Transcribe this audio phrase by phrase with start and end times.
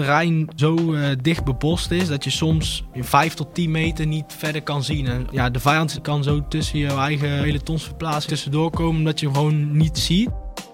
[0.00, 4.62] terrein zo eh, dicht bebost is dat je soms 5 tot 10 meter niet verder
[4.62, 5.06] kan zien.
[5.06, 9.26] En ja, de vijand kan zo tussen je eigen pelotons verplaatsen tussendoor komen omdat je
[9.26, 10.28] hem gewoon niet ziet.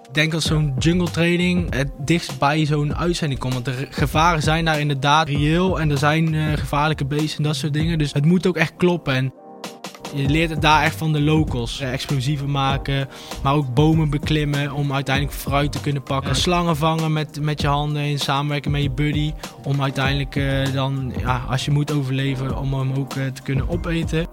[0.07, 3.53] Ik denk dat zo'n jungle training het dichtst bij zo'n uitzending komt.
[3.53, 7.55] Want de gevaren zijn daar inderdaad reëel en er zijn eh, gevaarlijke beesten en dat
[7.55, 7.97] soort dingen.
[7.97, 9.13] Dus het moet ook echt kloppen.
[9.13, 9.33] En
[10.17, 11.79] je leert het daar echt van de locals.
[11.79, 13.07] Eh, explosieven maken,
[13.43, 16.35] maar ook bomen beklimmen om uiteindelijk fruit te kunnen pakken.
[16.35, 19.33] Slangen vangen met, met je handen in samenwerking met je buddy.
[19.63, 23.69] Om uiteindelijk eh, dan, ja, als je moet overleven, om hem ook eh, te kunnen
[23.69, 24.27] opeten.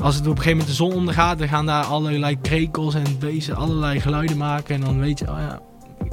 [0.00, 3.18] Als het op een gegeven moment de zon ondergaat, dan gaan daar allerlei krekels en
[3.18, 4.74] beesten allerlei geluiden maken.
[4.74, 5.60] En dan weet je, oh ja,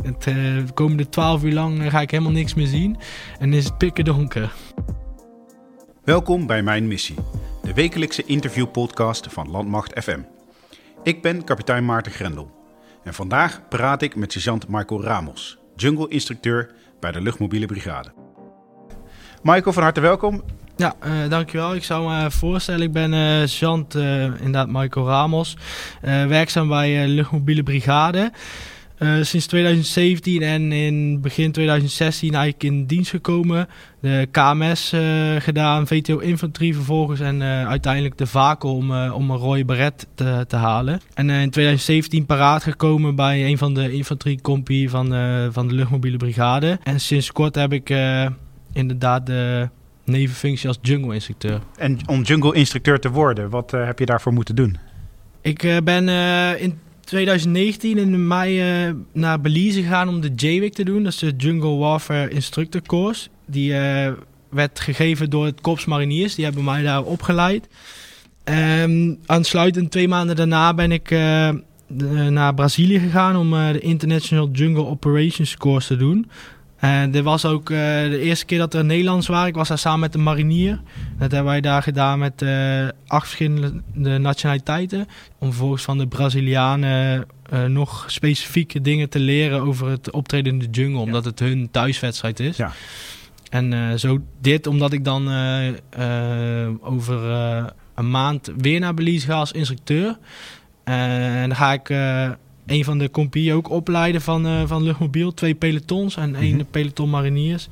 [0.02, 2.98] het, de komende 12 uur lang ga ik helemaal niks meer zien.
[3.40, 4.52] En is het pikken donker.
[6.04, 7.16] Welkom bij Mijn Missie,
[7.70, 10.20] de wekelijkse interviewpodcast van Landmacht FM.
[11.04, 12.52] Ik ben kapitein Maarten Grendel
[13.04, 18.12] en vandaag praat ik met sergeant Michael Ramos, jungle-instructeur bij de Luchtmobiele Brigade.
[19.42, 20.44] Michael, van harte welkom.
[20.76, 21.76] Ja, eh, dankjewel.
[21.76, 25.58] Ik zou me voorstellen, ik ben eh sergeant, eh, inderdaad Michael Ramos,
[26.02, 28.32] werkzaam bij Luchtmobiele Brigade.
[29.00, 33.68] Eh, sinds 2017 en in begin 2016 eigenlijk in dienst gekomen.
[34.00, 35.02] De KMS eh,
[35.38, 40.46] gedaan, VTO Infanterie vervolgens en eh, uiteindelijk de Vakel om, om een rode beret te,
[40.48, 41.00] te halen.
[41.14, 45.08] En in 2017 paraat gekomen bij een van de infanteriecompie van,
[45.52, 46.80] van de Luchtmobiele Brigade.
[46.84, 47.94] En sinds kort heb ik
[48.74, 49.70] inderdaad de
[50.04, 51.60] nevenfunctie als jungle-instructeur.
[51.78, 54.78] En om jungle-instructeur te worden, wat heb je daarvoor moeten doen?
[55.42, 56.10] Ik ben
[56.60, 61.04] in 2019 in mei eh, naar Belize gegaan om de JWIC te doen.
[61.04, 63.30] Dat is de Jungle Warfare Instructor Course.
[63.46, 64.12] Die eh,
[64.50, 66.36] werd gegeven door het Korps Mariniers.
[66.36, 67.68] Die hebben mij daar opgeleid.
[68.44, 71.50] Ehm, aansluitend twee maanden daarna ben ik eh,
[72.30, 76.30] naar Brazilië gegaan om de International Jungle Operations Course te doen.
[76.80, 77.78] En dit was ook eh,
[78.10, 79.48] de eerste keer dat er Nederlands waren.
[79.48, 80.82] Ik was daar samen met de marinier.
[81.18, 85.08] Dat hebben wij daar gedaan met eh, acht verschillende nationaliteiten.
[85.38, 90.60] Om vervolgens van de Brazilianen eh, nog specifieke dingen te leren over het optreden in
[90.60, 91.00] de jungle.
[91.00, 92.58] Omdat het hun thuiswedstrijd is.
[92.58, 92.72] Ja.
[93.50, 95.68] En eh, zo dit omdat ik dan eh,
[96.64, 97.66] eh, over eh,
[97.96, 100.18] een maand weer naar Belize ga als instructeur.
[100.84, 102.30] Eh, en dan ga ik eh,
[102.70, 105.34] een van de compie ook opleiden van, eh, van Luchtmobiel.
[105.34, 106.66] Twee pelotons en één Mhm.
[106.72, 107.68] peloton mariniers.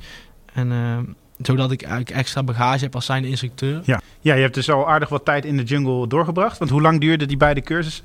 [0.52, 0.98] En eh,
[1.42, 3.80] zodat ik eigenlijk extra bagage heb als zijn instructeur.
[3.84, 4.00] Ja.
[4.20, 6.58] ja, je hebt dus al aardig wat tijd in de jungle doorgebracht.
[6.58, 8.04] Want hoe lang duurden die beide cursussen?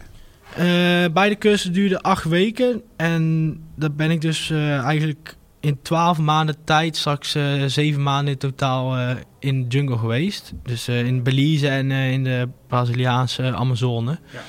[0.55, 0.65] Eh,
[1.13, 2.81] beide cursussen duurden acht weken.
[2.95, 9.15] En dat ben ik dus eigenlijk in twaalf maanden tijd, straks zeven maanden in totaal
[9.39, 10.53] in de jungle geweest.
[10.63, 14.19] Dus in Belize en in de Braziliaanse Amazone.
[14.33, 14.39] Ja,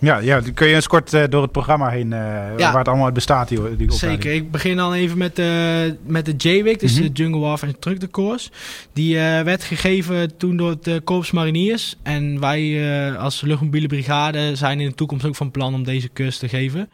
[0.00, 2.18] ja kun je eens kort eh, door het programma heen, eh,
[2.56, 3.92] waar het allemaal uit bestaat, die, die?
[3.92, 4.32] Zeker.
[4.32, 7.02] Ik begin dan even met de, met de JWIC, dus Mhm.
[7.02, 8.50] de Jungle Warfare Instructor Course.
[8.92, 11.96] Die eh, werd gegeven toen door het eh, Korps Mariniers.
[12.02, 12.62] En wij
[13.08, 16.48] eh, als luchtmobiele brigade zijn in de toekomst ook van plan om deze cursus te
[16.48, 16.88] geven.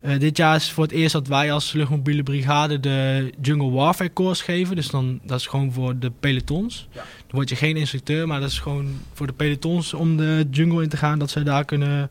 [0.00, 4.12] Eh, dit jaar is voor het eerst dat wij als luchtmobiele brigade de Jungle Warfare
[4.12, 4.76] Course geven.
[4.76, 6.88] Dus dan, dat is gewoon voor de pelotons.
[6.92, 7.00] Ja.
[7.00, 10.82] Dan word je geen instructeur, maar dat is gewoon voor de pelotons om de jungle
[10.82, 11.18] in te gaan.
[11.18, 12.10] Dat ze daar kunnen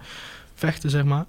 [0.62, 1.26] vechten, zeg maar.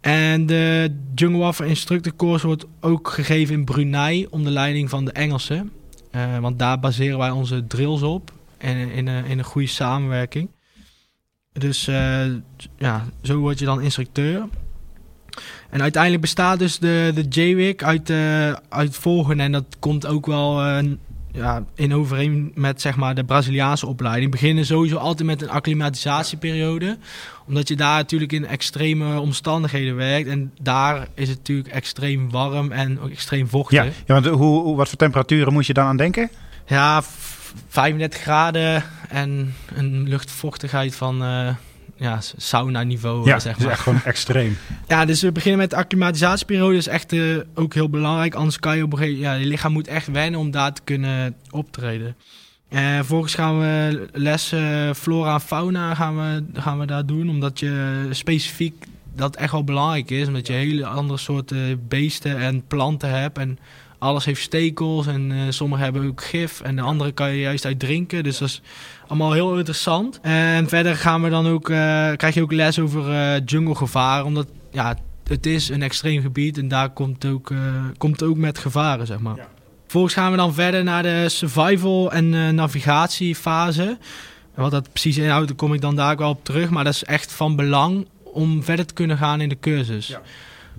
[0.00, 5.12] En de Jungle Warfare Instructor Course wordt ook gegeven in Brunei onder leiding van de
[5.12, 5.72] Engelsen.
[6.10, 8.32] Eh, want daar baseren wij onze drills op.
[8.58, 10.48] En in, een- in een goede samenwerking.
[11.52, 12.24] Dus eh,
[12.78, 14.48] ja, zo word je dan instructeur.
[15.70, 19.42] En uiteindelijk bestaat dus de, de JWIC uit, eh uit volgende.
[19.42, 20.60] En dat komt ook wel
[21.32, 24.30] ja, in overeen met zeg maar, de Braziliaanse opleiding.
[24.30, 26.98] Beginnen sowieso altijd met een acclimatisatieperiode.
[27.46, 30.28] Omdat je daar natuurlijk in extreme omstandigheden werkt.
[30.28, 33.84] En daar is het natuurlijk extreem warm en ook extreem vochtig.
[33.84, 36.30] Ja, ja want hoe, hoe- wat voor temperaturen moet je dan aan denken?
[36.66, 41.48] Ja, f- 35 graden en een luchtvochtigheid van eh,
[42.02, 43.72] ja, sauna niveau, Ja, zeg dat is maar.
[43.72, 44.56] echt gewoon extreem.
[44.88, 46.76] Ja, dus we beginnen met de acclimatisatie,periode.
[46.76, 47.20] Is echt eh,
[47.54, 48.34] ook heel belangrijk.
[48.34, 49.36] Anders kan je op een gegeven moment...
[49.36, 52.16] Ja, je lichaam moet echt wennen om daar te kunnen optreden.
[52.68, 57.28] Eh vervolgens gaan we les eh, flora en fauna gaan we, gaan we daar doen.
[57.28, 58.84] Omdat je specifiek
[59.14, 60.26] dat echt wel belangrijk is.
[60.26, 63.38] Omdat je hele andere soorten beesten en planten hebt.
[63.38, 63.58] En
[64.02, 66.60] alles heeft stekels en eh, sommige hebben ook gif.
[66.60, 68.22] En de andere kan je juist uit drinken.
[68.22, 68.62] Dus dat is
[69.06, 70.20] allemaal heel interessant.
[70.22, 71.76] En verder gaan we dan ook, eh,
[72.16, 74.24] krijg je ook les over eh junglegevaar.
[74.24, 77.52] Omdat ja, het is een extreem gebied en daar komt ook,
[77.98, 79.36] komt het ook met gevaren, zeg maar.
[79.36, 79.48] Ja.
[79.82, 83.98] Vervolgens gaan we dan verder naar de survival en navigatiefase.
[84.54, 86.70] En wat dat precies inhoudt, daar kom ik dan daar ook wel op terug.
[86.70, 90.06] Maar dat is echt van belang om verder te kunnen gaan in de cursus.
[90.06, 90.20] Ja.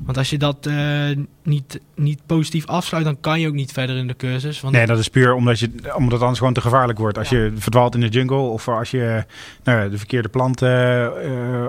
[0.06, 1.10] Want als je dat uh,
[1.44, 4.62] niet, niet positief afsluit, dan kan je ook niet verder in de cursus.
[4.62, 7.18] Want nee, dat is puur omdat, je, omdat het anders gewoon te gevaarlijk wordt.
[7.18, 9.26] Als je verdwaalt in de jungle of als je
[9.64, 11.08] nou, de verkeerde plant uh,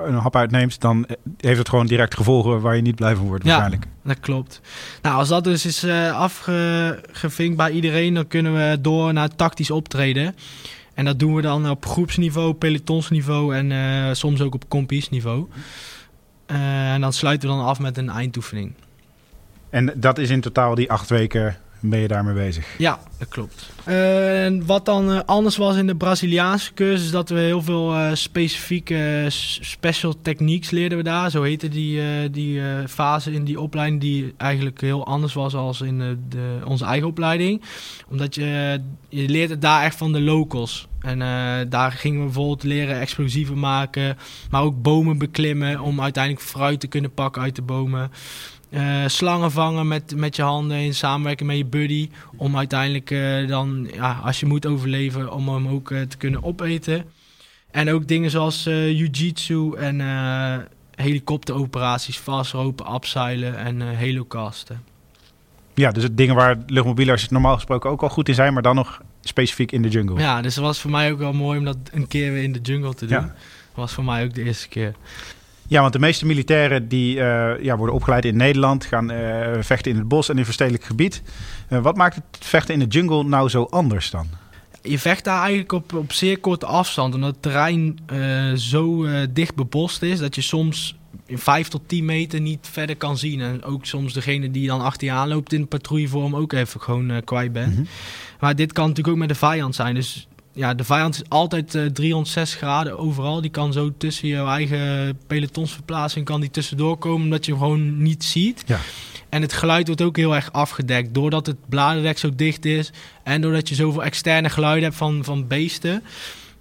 [0.06, 1.06] een hap uitneemt, dan
[1.40, 3.84] heeft het gewoon direct gevolgen waar je niet blij van wordt waarschijnlijk.
[3.84, 4.60] Ja, dat klopt.
[5.02, 10.36] Nou, als dat dus is afgevinkt bij iedereen, dan kunnen we door naar tactisch optreden.
[10.94, 15.46] En dat doen we dan op groepsniveau, pelotonsniveau en soms ook op kompiesniveau.
[15.50, 15.56] Uh,
[16.46, 18.74] en dan sluiten we dan af met een eindoefening.
[19.70, 21.56] En dat is in totaal die acht weken
[21.90, 22.66] ben je daarmee bezig?
[22.78, 23.72] Ja, dat klopt.
[23.88, 28.10] Uh, wat dan uh, anders was in de Braziliaanse cursus, dat we heel veel uh,
[28.14, 29.26] specifieke
[29.60, 31.30] special techniques leerden we daar.
[31.30, 35.98] Zo heette die, die fase in die opleiding, die eigenlijk heel anders was als in
[36.28, 37.62] de, onze eigen opleiding.
[38.08, 40.88] Omdat je, je leert het daar echt van de locals.
[41.00, 41.18] En
[41.68, 44.16] daar gingen we bijvoorbeeld leren explosieven maken,
[44.50, 48.10] maar ook bomen beklimmen om uiteindelijk fruit te kunnen pakken uit de bomen.
[48.74, 52.10] Uh, slangen vangen met, met je handen in samenwerking met je buddy.
[52.36, 56.42] Om uiteindelijk uh, dan, ja, als je moet overleven, om hem ook uh, te kunnen
[56.44, 57.04] opeten.
[57.70, 60.00] En ook dingen zoals jiu-jitsu en
[60.94, 64.82] helikopteroperaties, vastropen, abseilen en helocasten.
[65.74, 68.74] Ja, dus het dingen waar luchtmobielers normaal gesproken ook al goed in zijn, maar dan
[68.74, 70.18] nog specifiek in de jungle.
[70.18, 72.52] Ja, dus het was voor mij ook wel mooi om dat een keer weer in
[72.52, 73.18] de jungle te doen.
[73.18, 73.34] Ja.
[73.74, 74.94] was voor mij ook de eerste keer.
[75.68, 79.90] Ja, want de meeste militairen die uh, ja, worden opgeleid in Nederland, gaan uh, vechten
[79.90, 81.22] in het bos en in verstedelijk gebied.
[81.68, 84.26] Uh, wat maakt het vechten in de jungle nou zo anders dan?
[84.82, 87.98] Je vecht daar eigenlijk op, op zeer korte afstand, omdat het terrein
[88.56, 90.96] zo dicht bebost is dat je soms
[91.26, 93.40] in 5 tot 10 meter niet verder kan zien.
[93.40, 97.52] En ook soms degene die dan achter je aanloopt in patrouillevorm ook even gewoon kwijt
[97.52, 97.70] bent.
[97.70, 97.86] Mm -hmm.
[98.40, 99.94] Maar dit kan natuurlijk ook met de vijand zijn.
[99.94, 103.40] Dus ja, de vijand is altijd uh, 360 graden overal.
[103.40, 108.02] Die kan zo tussen je eigen pelotonsverplaatsing kan die tussendoor komen, omdat je hem gewoon
[108.02, 108.62] niet ziet.
[108.66, 108.80] Ja.
[109.28, 111.14] En het geluid wordt ook heel erg afgedekt.
[111.14, 112.92] Doordat het bladerdek zo dicht is
[113.22, 116.02] en doordat je zoveel externe geluiden hebt van, van beesten.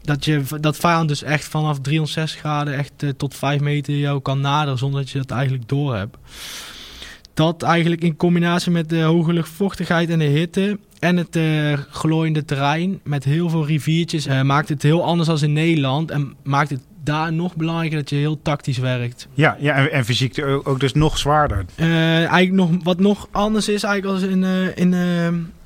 [0.02, 4.22] Dat, je, dat vijand dus echt vanaf 360 graden echt uh, tot 5 meter jou
[4.22, 6.18] kan naderen zonder dat je dat eigenlijk door hebt.
[7.34, 12.46] Dat eigenlijk in combinatie met de hoge luchtvochtigheid en de hitte en het uh, glooiende
[12.46, 16.12] terrein met heel veel riviertjes uh, maakt het heel anders dan in Nederland.
[16.12, 19.28] En maakt het daar nog belangrijker dat je heel tactisch werkt.
[19.34, 21.66] Ja, ja en, en fysiek ook dus nog zwaarder.
[21.76, 24.44] Uh, eigenlijk nog, wat nog anders is eigenlijk als in,
[24.76, 24.94] in,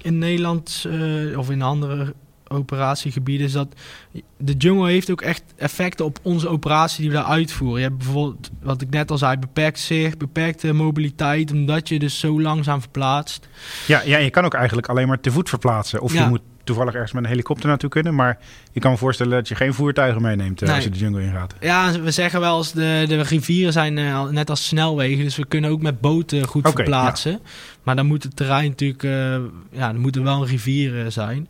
[0.02, 0.88] in Nederland
[1.36, 2.14] of in andere
[2.50, 3.68] operatiegebieden is dat
[4.38, 7.82] de jungle heeft ook echt effecten op onze operatie die we daar uitvoeren.
[7.82, 12.20] Je hebt bijvoorbeeld, wat ik net al zei, beperkt zicht, beperkte mobiliteit, omdat je dus
[12.20, 13.48] zo langzaam verplaatst.
[13.88, 16.02] Ja, ja je kan ook eigenlijk alleen maar te voet verplaatsen.
[16.02, 18.16] Of je moet toevallig ergens met een helikopter naartoe kunnen.
[18.16, 18.38] Maar
[18.72, 21.56] je kan me voorstellen dat je geen voertuigen meeneemt eh, als je de jungle ingaat.
[21.60, 25.24] Ja, we zeggen wel eens de, de rivieren zijn uh, net als snelwegen.
[25.24, 27.40] Dus we kunnen ook met boten goed verplaatsen.
[27.84, 29.12] Maar dan moet het terrein natuurlijk, uh,
[29.72, 31.48] ja, dan moet er wel een rivier zijn.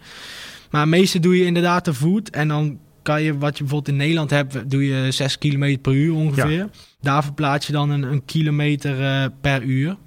[0.69, 2.29] Maar meeste doe je inderdaad te voet.
[2.29, 5.93] En dan kan je, wat je bijvoorbeeld in Nederland hebt, doe je 6 km per
[5.93, 6.69] uur ongeveer.
[7.01, 9.97] Daar verplaats je dan een, een kilometer uh, per uur.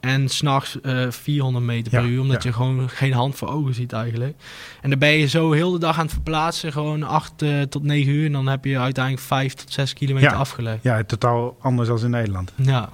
[0.00, 3.92] En s'nachts uh, 400 meter per uur, omdat je gewoon geen hand voor ogen ziet
[3.92, 4.36] eigenlijk.
[4.80, 7.82] En dan ben je zo heel de dag aan het verplaatsen, gewoon 8 uh, tot
[7.82, 8.26] 9 uur.
[8.26, 10.82] En dan heb je uiteindelijk 5 tot 6 kilometer afgelegd.
[10.82, 12.52] Ja, totaal anders dan in Nederland.
[12.56, 12.88] Ja.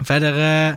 [0.00, 0.76] Verder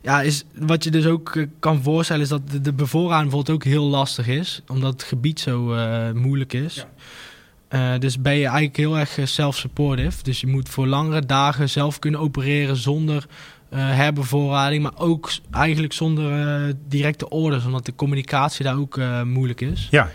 [0.00, 3.56] ja, is, wat je dus ook eh, kan voorstellen is dat de, de bevoorrading bijvoorbeeld
[3.56, 4.62] ook heel lastig is.
[4.68, 6.74] Omdat het gebied zo uh, moeilijk is.
[6.74, 7.94] Ja.
[7.94, 10.22] Uh, dus ben je eigenlijk heel erg self-supportive.
[10.22, 13.26] Dus je moet voor langere dagen zelf kunnen opereren zonder
[13.74, 14.82] herbevoorrading.
[14.82, 17.64] Maar ook eigenlijk zonder directe orders.
[17.64, 19.88] Omdat de communicatie daar ook moeilijk is.
[19.90, 20.10] Ja.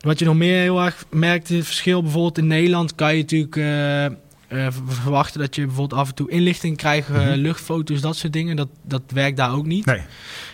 [0.00, 3.56] Wat je nog meer heel erg merkt, het verschil bijvoorbeeld in Nederland kan je natuurlijk
[4.48, 8.56] uh, verwachten dat je bijvoorbeeld af en toe inlichting krijgt, mm luchtfoto's, dat soort dingen.
[8.56, 9.84] Dat, dat werkt daar ook niet.
[9.84, 10.00] Nee.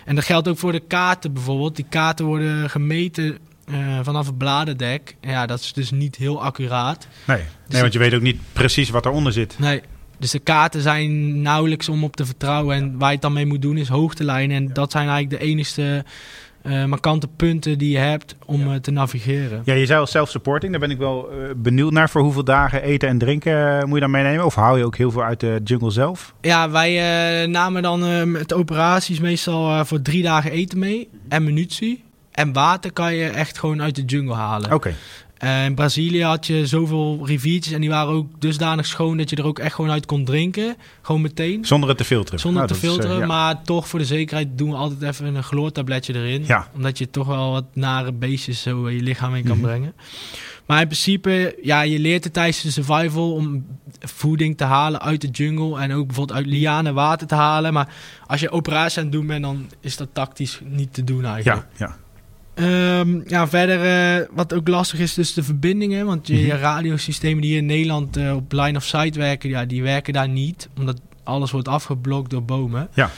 [0.05, 1.75] En dat geldt ook voor de kaarten bijvoorbeeld.
[1.75, 3.37] Die kaarten worden gemeten
[3.69, 5.15] uh, vanaf het bladerdek.
[5.21, 7.07] Ja, dat is dus niet heel accuraat.
[7.25, 9.59] Nee, dus nee want je weet ook niet precies wat eronder zit.
[9.59, 9.81] Nee,
[10.17, 12.75] dus de kaarten zijn nauwelijks om op te vertrouwen.
[12.75, 14.57] En waar je het dan mee moet doen is hoogtelijnen.
[14.57, 16.05] En dat zijn eigenlijk de enigste
[16.67, 18.73] uh, markante punten die je hebt om ja.
[18.73, 19.61] uh, te navigeren.
[19.65, 20.71] Ja, je zei al self-supporting.
[20.71, 22.09] Daar ben ik wel uh, benieuwd naar.
[22.09, 24.45] Voor hoeveel dagen eten en drinken moet je dan meenemen?
[24.45, 26.33] Of haal je ook heel veel uit de jungle zelf?
[26.41, 31.09] Ja, wij namen dan met operaties meestal voor drie dagen eten mee.
[31.29, 32.03] En munitie.
[32.31, 34.73] En water kan je echt gewoon uit de jungle halen.
[34.73, 34.93] Oké.
[35.43, 39.35] Uh, in Brazilië had je zoveel riviertjes en die waren ook dusdanig schoon dat je
[39.35, 40.75] er ook echt gewoon uit kon drinken.
[41.01, 41.65] Gewoon meteen.
[41.65, 42.39] Zonder het te filteren.
[42.39, 43.25] Zonder nou, te filteren, is, uh, ja.
[43.25, 46.43] maar toch voor de zekerheid doen we altijd even een chloortabletje erin.
[46.45, 46.67] Ja.
[46.73, 49.71] Omdat je toch wel wat nare beestjes zo in je lichaam in kan mm -hmm.
[49.71, 49.93] brengen.
[50.65, 53.65] Maar in principe, ja, je leert het tijdens de survival om
[53.99, 55.79] voeding te halen uit de jungle.
[55.79, 57.73] En ook bijvoorbeeld uit lianen water te halen.
[57.73, 57.93] Maar
[58.27, 61.67] als je operatie aan het doen bent, dan is dat tactisch niet te doen eigenlijk.
[61.77, 61.97] Ja, ja.
[62.55, 63.81] Ehm, ja, verder
[64.19, 66.05] eh, wat ook lastig is, dus de verbindingen.
[66.05, 66.45] Want je, Mhm.
[66.45, 70.29] je radiosystemen die in Nederland eh, op line of sight werken, ja, die werken daar
[70.29, 70.69] niet.
[70.79, 72.87] Omdat alles wordt afgeblokt door bomen.
[72.93, 73.09] Ja.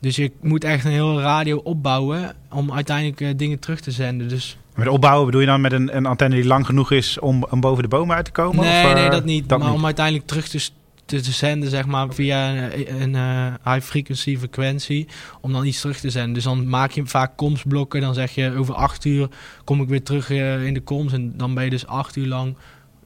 [0.00, 4.28] Dus je moet echt een hele radio opbouwen om uiteindelijk eh, dingen terug te zenden.
[4.28, 7.44] Dus Met opbouwen bedoel je dan met een, een antenne die lang genoeg is om,
[7.50, 8.64] om boven de bomen uit te komen?
[8.64, 9.48] nee, of, nee, dat niet.
[9.48, 9.76] dat maar niet?
[9.76, 10.68] om uiteindelijk terug te,
[11.04, 15.08] te, zenden, zeg maar, via een, een eh, high frequency frequentie.
[15.40, 16.32] Om dan iets terug te zenden.
[16.32, 18.00] Dus dan maak je vaak komstblokken.
[18.00, 19.28] Dan zeg je over acht uur
[19.64, 21.14] kom ik weer terug eh, in de komst.
[21.14, 22.56] En dan ben je dus acht uur lang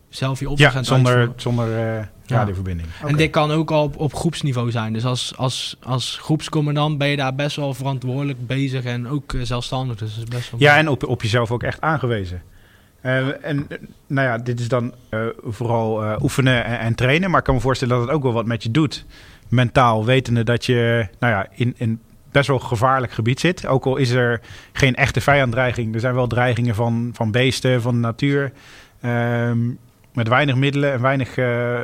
[0.09, 2.88] zelf je opdracht aan Ja, zonder, zonder eh, radioverbinding.
[3.07, 4.93] En dit kan ook al op, op groepsniveau zijn.
[4.93, 9.97] Dus als, als, als groepscommandant ben je daar best wel verantwoordelijk bezig en ook zelfstandig.
[9.97, 12.43] Dus is best wel Ja, en op, op jezelf ook echt aangewezen.
[13.07, 13.67] Eh, en
[14.07, 17.31] nou ja, dit is dan eh, vooral eh, oefenen en, en trainen.
[17.31, 19.05] Maar ik kan me voorstellen dat het ook wel wat met je doet.
[19.49, 22.01] Mentaal, wetende dat je nou ja, in een
[22.33, 23.67] best wel gevaarlijk gebied zit.
[23.67, 24.41] Ook al is er
[24.73, 25.95] geen echte vijanddreiging.
[25.95, 28.53] Er zijn wel dreigingen van, van beesten, van de natuur.
[29.01, 29.59] Ehm,
[30.13, 31.35] met weinig middelen en weinig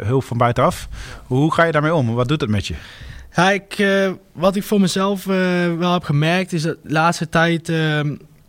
[0.03, 0.89] hulp van buitenaf.
[1.27, 2.15] Hoe ga je daarmee om?
[2.15, 2.75] Wat doet het met je?
[3.35, 3.87] Ja, ik,
[4.33, 5.25] wat ik voor mezelf
[5.79, 8.01] wel heb gemerkt is dat de laatste tijd eh,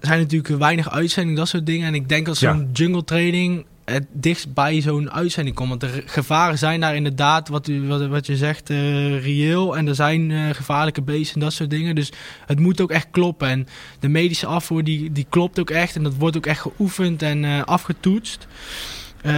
[0.08, 1.88] zijn natuurlijk weinig uitzendingen, dat soort dingen.
[1.88, 2.66] En ik denk dat zo'n Ja.
[2.74, 5.70] jungle training het dichtst bij zo'n uitzending komt.
[5.70, 8.78] Want de gevaren zijn daar inderdaad, wat, u, wat, wat je zegt, eh,
[9.24, 9.78] reëel.
[9.78, 11.96] En er zijn eh, gevaarlijke beesten en dat soort dingen.
[11.96, 12.12] Dus
[12.46, 13.48] het moet ook echt kloppen.
[13.48, 13.68] En
[14.00, 15.96] de medische afvoer die, die klopt ook echt.
[15.96, 18.48] En dat wordt ook echt geoefend en eh, afgetoetst.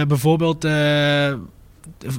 [0.08, 0.64] Bijvoorbeeld,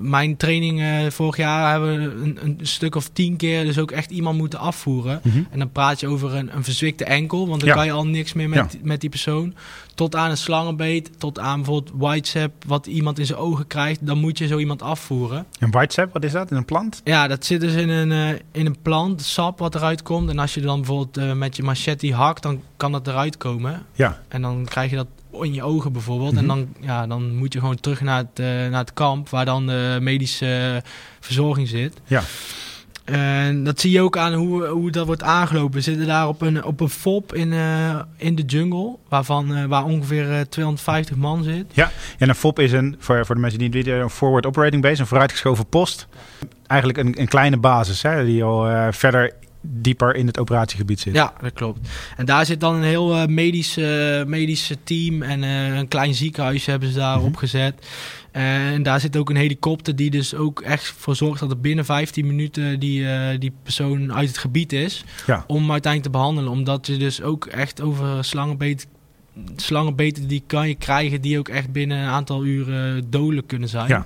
[0.01, 3.91] mijn training eh, vorig jaar hebben we een, een stuk of tien keer dus ook
[3.91, 5.21] echt iemand moeten afvoeren.
[5.51, 7.75] En dan praat je over een, een verzwikte enkel, want dan Ja.
[7.75, 9.53] kan je al niks meer met, met die persoon.
[9.97, 14.17] Tot aan een slangenbeet, tot aan bijvoorbeeld whitesap, wat iemand in zijn ogen krijgt, dan
[14.17, 15.45] moet je zo iemand afvoeren.
[15.59, 16.51] Een whitesap, wat is dat?
[16.51, 17.01] Een plant?
[17.03, 20.29] Ja, dat zit dus in een, eh, in een plant, sap wat eruit komt.
[20.29, 23.85] En als je dan bijvoorbeeld eh, met je machete hakt, dan kan dat eruit komen.
[23.93, 24.21] Ja.
[24.27, 25.07] En dan krijg je dat
[25.41, 26.31] in je ogen bijvoorbeeld.
[26.31, 26.39] Mhm.
[26.41, 29.45] En dan, ja, dan moet je gewoon terug naar het, eh, naar het kamp, waar
[29.45, 30.83] dan de medische
[31.19, 31.93] verzorging zit.
[32.05, 32.23] Ja.
[33.11, 35.75] En dat zie je ook aan hoe, hoe dat wordt aangelopen.
[35.75, 39.65] We zitten daar op een, op een FOP in, eh, in de jungle, waarvan, eh,
[39.65, 41.65] waar ongeveer eh, 250 man zit.
[42.17, 44.81] En een FOP is een, voor, voor de mensen die het weten, een forward operating
[44.81, 46.07] base, een vooruitgeschoven post.
[46.67, 49.33] Eigenlijk een, een kleine basis, hè, die al eh, verder
[49.69, 51.13] dieper in het operatiegebied zit.
[51.13, 51.87] Ja, dat klopt.
[52.17, 56.13] En daar zit dan een heel eh, medisch, eh, medische team en eh, een klein
[56.13, 57.25] ziekenhuisje hebben ze daar Mhm.
[57.25, 57.87] opgezet.
[58.31, 61.85] En daar zit ook een helikopter die dus ook echt voor zorgt dat er binnen
[61.85, 63.05] 15 minuten die,
[63.37, 65.03] die persoon uit het gebied is.
[65.27, 65.43] Ja.
[65.47, 66.51] Om uiteindelijk te behandelen.
[66.51, 68.87] Omdat je dus ook echt over slangenbeten,
[69.55, 73.87] slangenbeten die kan je krijgen die ook echt binnen een aantal uren dodelijk kunnen zijn.
[73.87, 74.05] Ja.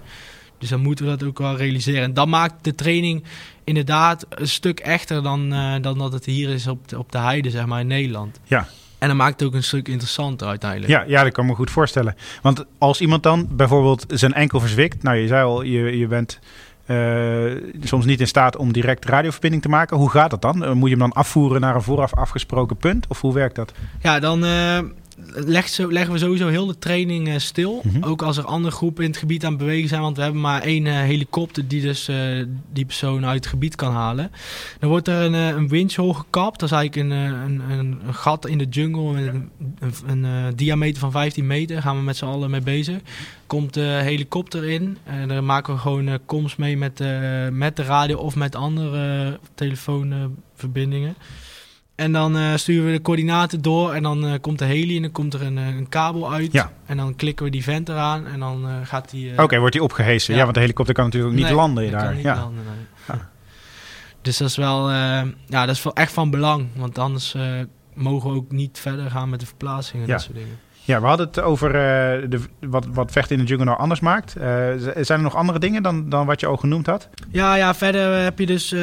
[0.61, 2.03] Dus dan moeten we dat ook wel realiseren.
[2.03, 3.23] En dat maakt de training
[3.63, 7.17] inderdaad een stuk echter dan, eh, dan dat het hier is op de, op de
[7.17, 8.39] heide, zeg maar, in Nederland.
[8.43, 8.67] Ja.
[8.97, 10.91] En dat maakt het ook een stuk interessanter uiteindelijk.
[10.91, 12.15] Ja, ja, dat kan me goed voorstellen.
[12.41, 16.39] Want als iemand dan bijvoorbeeld zijn enkel verzwikt, nou je zei al, je, je bent
[16.85, 17.45] eh,
[17.83, 19.97] soms niet in staat om direct radioverbinding te maken.
[19.97, 20.63] Hoe gaat dat dan?
[20.63, 23.07] Eh, Moet je hem dan afvoeren naar een vooraf afgesproken punt?
[23.07, 23.73] Of hoe werkt dat?
[24.01, 24.45] Ja, dan
[25.33, 27.81] legt zo, leggen we sowieso heel de training eh, stil.
[27.83, 28.03] Mhm.
[28.03, 30.01] Ook als er andere groepen in het gebied aan het bewegen zijn.
[30.01, 32.17] Want we hebben maar één eh, helikopter die dus eh,
[32.73, 34.31] die persoon uit het gebied kan halen.
[34.79, 36.59] Dan wordt er een, een winchhole gekapt.
[36.59, 39.11] Dat is eigenlijk een, een, een, een gat in de jungle.
[39.11, 39.33] Met
[39.79, 41.75] een, een, diameter van 15 meter.
[41.75, 42.99] Daar gaan we met z'n allen mee bezig.
[43.47, 44.97] Komt de helikopter in.
[45.03, 47.03] En dan maken we gewoon komst mee met,
[47.51, 51.15] met de radio of met andere telefoonverbindingen.
[52.01, 55.01] En dan eh, sturen we de coördinaten door en dan eh, komt de heli en
[55.01, 56.51] dan komt er een, eh, een kabel uit.
[56.51, 56.71] Ja.
[56.85, 59.41] En dan klikken we die vent eraan en dan gaat die...
[59.41, 60.31] Oké, wordt die opgehesen?
[60.33, 60.37] Ja.
[60.37, 60.43] Ja.
[60.43, 62.03] want de helikopter kan natuurlijk niet nee, landen daar.
[62.03, 62.35] kan niet ja.
[62.35, 62.85] landen, nee.
[63.07, 63.29] Ja.
[64.21, 66.67] Dus dat is wel, ja, dat is wel echt van belang.
[66.75, 67.35] Want anders
[67.93, 70.59] mogen we ook niet verder gaan met de verplaatsing en dat soort dingen.
[70.83, 73.99] Ja, we hadden het over eh, de, wat, wat vechten in de jungle nou anders
[73.99, 74.35] maakt.
[74.35, 74.43] Eh,
[74.77, 77.09] zijn er nog andere dingen dan, dan wat je al genoemd had?
[77.29, 78.81] Ja, ja, verder heb je dus eh,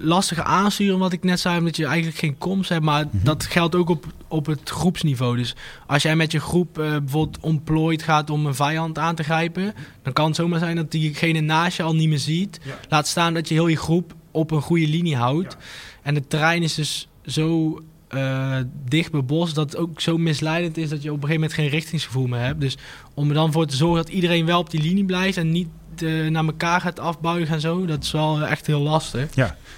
[0.00, 2.84] lastige aansturen, wat ik net zei, omdat je eigenlijk geen komst hebt.
[2.84, 3.24] Maar Mhm.
[3.24, 5.36] dat geldt ook op, op het groepsniveau.
[5.36, 9.74] Dus als jij met je groep bijvoorbeeld ontplooid gaat om een vijand aan te grijpen,
[10.02, 12.60] dan kan het zomaar zijn dat diegene naast je al niet meer ziet.
[12.62, 12.72] Ja.
[12.88, 15.56] Laat staan dat je heel je groep op een goede linie houdt.
[16.02, 17.78] En het terrein is dus zo
[18.08, 21.58] eh, dicht bebost dat het ook zo misleidend is dat je op een gegeven moment
[21.58, 22.60] geen richtingsgevoel meer hebt.
[22.60, 22.76] Dus
[23.14, 25.68] om er dan voor te zorgen dat iedereen wel op die linie blijft en niet
[26.02, 29.34] eh, naar elkaar gaat afbuigen en zo, dat is wel echt heel lastig.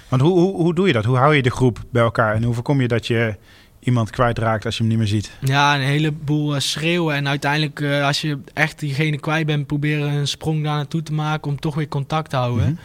[0.07, 1.05] Want hoe, hoe, hoe doe je dat?
[1.05, 2.35] Hoe hou je de groep bij elkaar?
[2.35, 3.35] En hoe voorkom je dat je
[3.79, 5.31] iemand kwijtraakt als je hem niet meer ziet.
[5.41, 7.15] Ja, een heleboel uh, schreeuwen.
[7.15, 11.13] En uiteindelijk, uh, als je echt diegene kwijt bent, proberen een sprong daar naartoe te
[11.13, 12.67] maken om toch weer contact te houden.
[12.67, 12.79] Mm -hmm.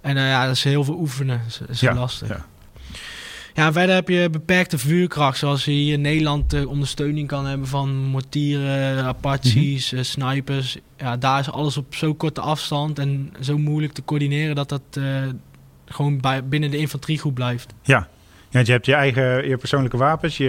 [0.00, 1.40] En uh, ja, dat is heel veel oefenen.
[1.58, 2.28] Dat is, ja, lastig.
[2.28, 2.46] Ja.
[3.56, 5.38] Ja, verder heb je beperkte vuurkracht.
[5.38, 10.04] Zoals je hier in Nederland de ondersteuning kan hebben van mortieren, Apaches, mm -hmm.
[10.04, 10.78] snipers.
[10.96, 15.00] Ja, daar is alles op zo korte afstand en zo moeilijk te coördineren dat dat
[15.84, 17.74] gewoon bij, binnen de infanteriegroep blijft.
[17.82, 18.08] Ja,
[18.48, 20.36] ja, je hebt je eigen je persoonlijke wapens.
[20.36, 20.44] Je,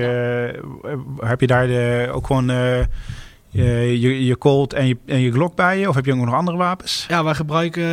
[0.83, 1.27] ja.
[1.27, 2.85] Heb je daar de, ook gewoon uh,
[3.49, 5.89] je, je Colt en je, en je Glock bij je?
[5.89, 7.05] Of heb je ook nog andere wapens?
[7.07, 7.83] Ja, wij gebruiken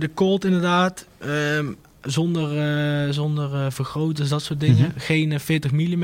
[0.00, 1.06] de Colt inderdaad.
[1.26, 1.68] Uh,
[2.04, 4.76] zonder uh, zonder vergroters, dat soort dingen.
[4.76, 4.92] Mm -hmm.
[4.96, 6.02] Geen 40 mm.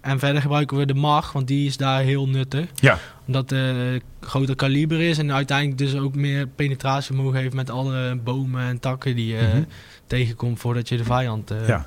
[0.00, 2.68] en verder gebruiken we de MAG, want die is daar heel nuttig.
[2.74, 2.98] Ja.
[3.26, 8.62] Omdat het groter kaliber is en uiteindelijk dus ook meer penetratievermogen heeft met alle bomen
[8.62, 9.66] en takken die je mm -hmm.
[10.06, 11.52] tegenkomt voordat je de vijand...
[11.66, 11.86] ja.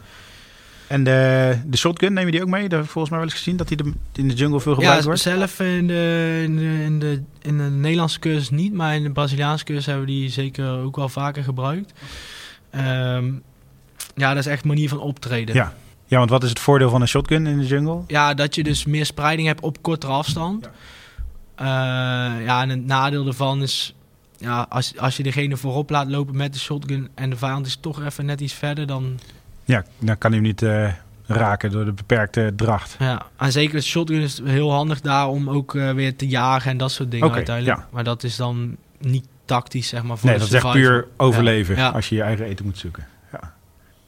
[0.94, 2.62] En de, de shotgun, neem je die ook mee?
[2.62, 4.74] Dat heb ik volgens mij wel eens gezien, dat die de, in de jungle veel
[4.74, 5.22] gebruikt ja, wordt.
[5.22, 9.12] zelf in de, in, de, in, de, in de Nederlandse cursus niet, maar in de
[9.12, 11.94] Braziliaanse cursus hebben we die zeker ook wel vaker gebruikt.
[12.76, 13.44] Um,
[14.16, 15.56] ja, dat is echt een manier van optreden.
[15.56, 15.74] Ja.
[16.06, 18.02] ja, want wat is het voordeel van een shotgun in de jungle?
[18.08, 20.70] Ja, dat je dus meer spreiding hebt op kortere afstand.
[21.58, 23.96] Ja, uh, ja en het nadeel ervan is
[24.38, 27.76] ja, als, als je degene voorop laat lopen met de shotgun en de vijand is
[27.76, 29.20] toch even net iets verder, dan
[29.66, 30.92] ja, dan kan hij hem niet uh,
[31.26, 32.96] raken door de beperkte dracht.
[33.00, 36.72] Ja, en zeker de shotgun is heel handig daar om ook uh, weer te jagen
[36.72, 37.78] en dat soort dingen okay, uiteindelijk.
[37.78, 37.88] Ja.
[37.92, 40.18] Maar dat is dan niet tactisch, zeg maar.
[40.18, 41.90] Voor nee, dat is echt puur overleven ja.
[41.90, 43.06] als je je eigen eten moet zoeken.
[43.32, 43.54] Ja.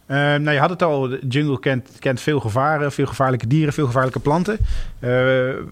[0.07, 3.73] Uh, nou, je had het al, de jungle kent, kent veel gevaren, veel gevaarlijke dieren,
[3.73, 4.57] veel gevaarlijke planten.
[4.99, 5.09] Uh,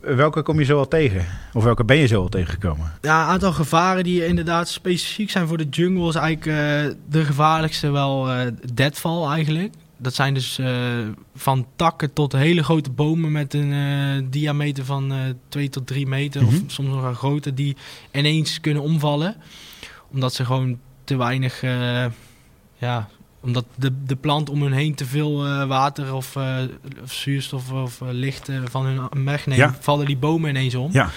[0.02, 1.26] welke kom je zo al tegen?
[1.54, 2.92] Of welke ben je zo al tegengekomen?
[3.02, 7.26] Ja, een aantal gevaren die inderdaad specifiek zijn voor de jungle is eigenlijk uh, de
[7.26, 8.30] gevaarlijkste wel
[8.74, 9.74] deadfall eigenlijk.
[9.98, 15.14] Dat zijn dus uh, van takken tot hele grote bomen met een uh, diameter van
[15.14, 15.20] uh,
[15.50, 16.64] 2 tot 3 meter, mm -hmm.
[16.66, 17.76] of soms nog wel groter, die
[18.12, 19.36] ineens kunnen omvallen.
[20.12, 21.62] Omdat ze gewoon te weinig,
[22.78, 23.10] ja,
[23.42, 26.38] omdat de, de plant om hun heen te veel water of,
[27.04, 29.78] of, zuurstof of licht van hun wegneemt, ja.
[29.80, 30.92] vallen die bomen ineens om.
[30.92, 31.10] Ja.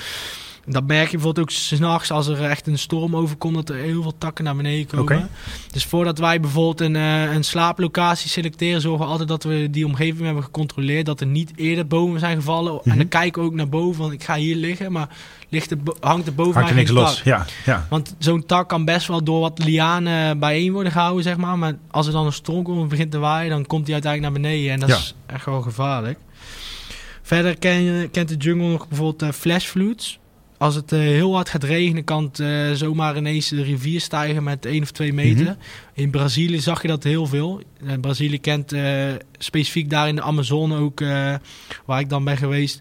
[0.68, 4.02] Dat merk je bijvoorbeeld ook s'nachts als er echt een storm overkomt, dat er heel
[4.02, 5.02] veel takken naar beneden komen.
[5.02, 5.26] Okay.
[5.72, 9.86] Dus voordat wij bijvoorbeeld een, uh, een slaaplocatie selecteren, zorgen we altijd dat we die
[9.86, 11.06] omgeving hebben gecontroleerd.
[11.06, 12.72] Dat er niet eerder bomen zijn gevallen.
[12.72, 12.92] Mm -hmm.
[12.92, 15.08] En dan kijken we ook naar boven, van ik ga hier liggen, maar
[15.48, 17.86] ligt er, hangt er boven Hangt er niks los, ja, ja.
[17.90, 21.58] Want zo'n tak kan best wel door wat lianen bijeen worden gehouden, zeg maar.
[21.58, 24.32] Maar als er dan een storm komt en begint te waaien, dan komt die uiteindelijk
[24.32, 24.72] naar beneden.
[24.72, 24.96] En dat ja.
[24.96, 26.18] is echt wel gevaarlijk.
[27.22, 30.18] Verder ken, kent de jungle nog bijvoorbeeld uh, flash floods
[30.58, 34.42] als het uh, heel hard gaat regenen, kan het uh, zomaar ineens de rivier stijgen
[34.42, 35.40] met 1 of 2 meter.
[35.40, 35.56] Mm -hmm.
[35.94, 37.62] In Brazilië zag je dat heel veel.
[37.82, 38.74] Uh, Brazilië kent
[39.38, 41.00] specifiek daar in de Amazone ook,
[41.84, 42.80] waar ik dan ben geweest,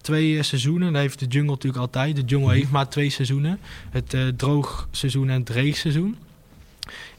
[0.00, 0.92] twee seizoenen.
[0.92, 2.16] Dat heeft de jungle natuurlijk altijd.
[2.16, 2.60] De jungle mm -hmm.
[2.60, 3.58] heeft maar twee seizoenen.
[3.90, 6.16] Het droogseizoen en het reegseizoen.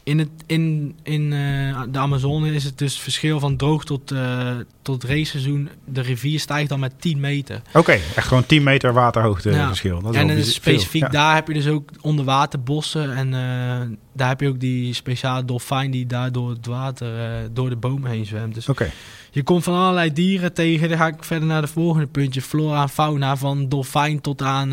[0.08, 4.50] In, het, in, in uh, de Amazone is het dus verschil van droog tot, uh,
[4.82, 5.68] tot raceseizoen.
[5.84, 7.56] De rivier stijgt dan met 10 meter.
[7.68, 9.66] Oké, okay, echt gewoon 10 meter waterhoogte ja.
[9.66, 10.00] verschil.
[10.02, 11.08] Dat is en dus specifiek ja.
[11.08, 13.16] daar heb je dus ook onderwaterbossen.
[13.16, 17.08] En uh, daar heb je ook die speciale dolfijn die daar door het water,
[17.52, 18.54] door de bomen heen zwemt.
[18.54, 18.90] Dus okay.
[19.30, 20.88] je komt van allerlei dieren tegen.
[20.88, 22.42] Dan ga ik verder naar de volgende puntje.
[22.42, 24.72] Flora en fauna, van dolfijn tot aan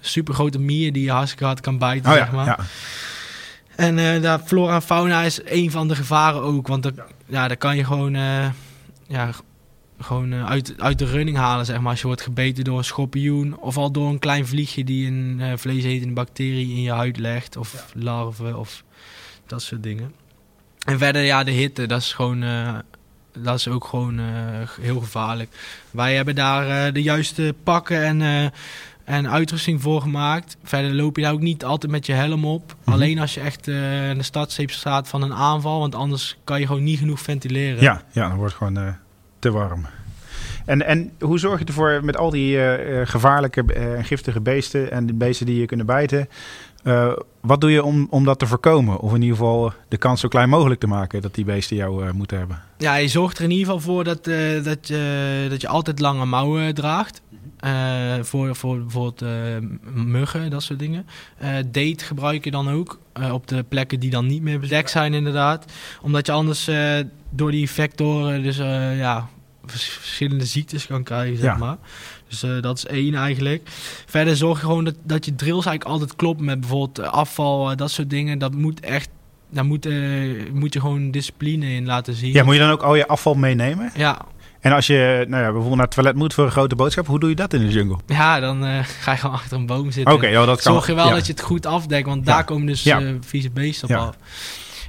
[0.00, 2.46] supergrote mier die je hartstikke hard kan bijten, oh, zeg maar.
[2.46, 2.58] Ja.
[3.82, 6.66] En uh, daar, flora en fauna is een van de gevaren ook.
[6.66, 6.94] Want er,
[7.26, 8.50] ja, daar kan je gewoon, uh,
[9.08, 9.30] ja,
[10.00, 11.90] gewoon uh, uit, uit de running halen, zeg maar.
[11.90, 13.58] Als je wordt gebeten door een schorpioen.
[13.58, 17.56] Of al door een klein vliegje die een vleesetende bacterie in je huid legt.
[17.56, 18.00] Of ja.
[18.02, 18.84] larven of
[19.46, 20.12] dat soort dingen.
[20.86, 22.44] En verder, ja, de hitte, dat is gewoon...
[23.38, 24.20] dat is ook gewoon
[24.80, 25.50] heel gevaarlijk.
[25.90, 28.52] Wij hebben daar de juiste pakken en
[29.04, 30.56] en uitrusting voor gemaakt.
[30.62, 32.62] Verder loop je daar ook niet altijd met je helm op.
[32.62, 32.92] Mm -hmm.
[32.92, 35.80] Alleen als je echt uh, in de startstreep staat van een aanval.
[35.80, 37.82] Want anders kan je gewoon niet genoeg ventileren.
[37.82, 38.92] Ja, ja dan wordt het gewoon uh,
[39.38, 39.86] te warm.
[40.64, 44.90] En, en hoe zorg je ervoor met al die uh, gevaarlijke en giftige beesten...
[44.90, 46.28] en de beesten die je kunnen bijten...
[47.40, 48.98] wat doe je om, om dat te voorkomen?
[48.98, 51.22] Of in ieder geval de kans zo klein mogelijk te maken...
[51.22, 52.62] dat die beesten jou moeten hebben?
[52.78, 54.24] Ja, je zorgt er in ieder geval voor dat,
[54.64, 57.22] dat, je, dat je altijd lange mouwen draagt.
[57.64, 59.24] Uh, voor, voor bijvoorbeeld
[59.94, 61.06] muggen, dat soort dingen.
[61.66, 62.98] Date gebruik je dan ook
[63.32, 65.64] op de plekken die dan niet meer bedekt zijn inderdaad.
[66.00, 66.70] Omdat je anders
[67.30, 68.56] door die vectoren dus
[68.96, 69.28] ja,
[69.66, 71.56] verschillende ziektes kan krijgen, zeg ja.
[71.56, 71.76] maar.
[72.40, 73.62] Dus dat is één eigenlijk.
[74.06, 77.90] Verder zorg je gewoon dat, dat je drills eigenlijk altijd kloppen met bijvoorbeeld afval, dat
[77.90, 78.38] soort dingen.
[78.38, 79.08] Dat moet echt
[79.50, 79.88] daar moet,
[80.52, 82.32] moet je gewoon discipline in laten zien.
[82.32, 83.90] Ja, moet je dan ook al je afval meenemen?
[83.94, 84.18] Ja,
[84.60, 87.18] En als je nou ja, bijvoorbeeld naar het toilet moet voor een grote boodschap, hoe
[87.20, 87.98] doe je dat in de jungle?
[88.06, 88.62] Ja, dan
[89.02, 90.14] ga je gewoon achter een boom zitten.
[90.14, 90.72] Oké, okay, dat kan.
[90.72, 93.94] Zorg je wel dat je het goed afdekt, want daar komen dus vieze beesten op
[93.94, 94.16] af.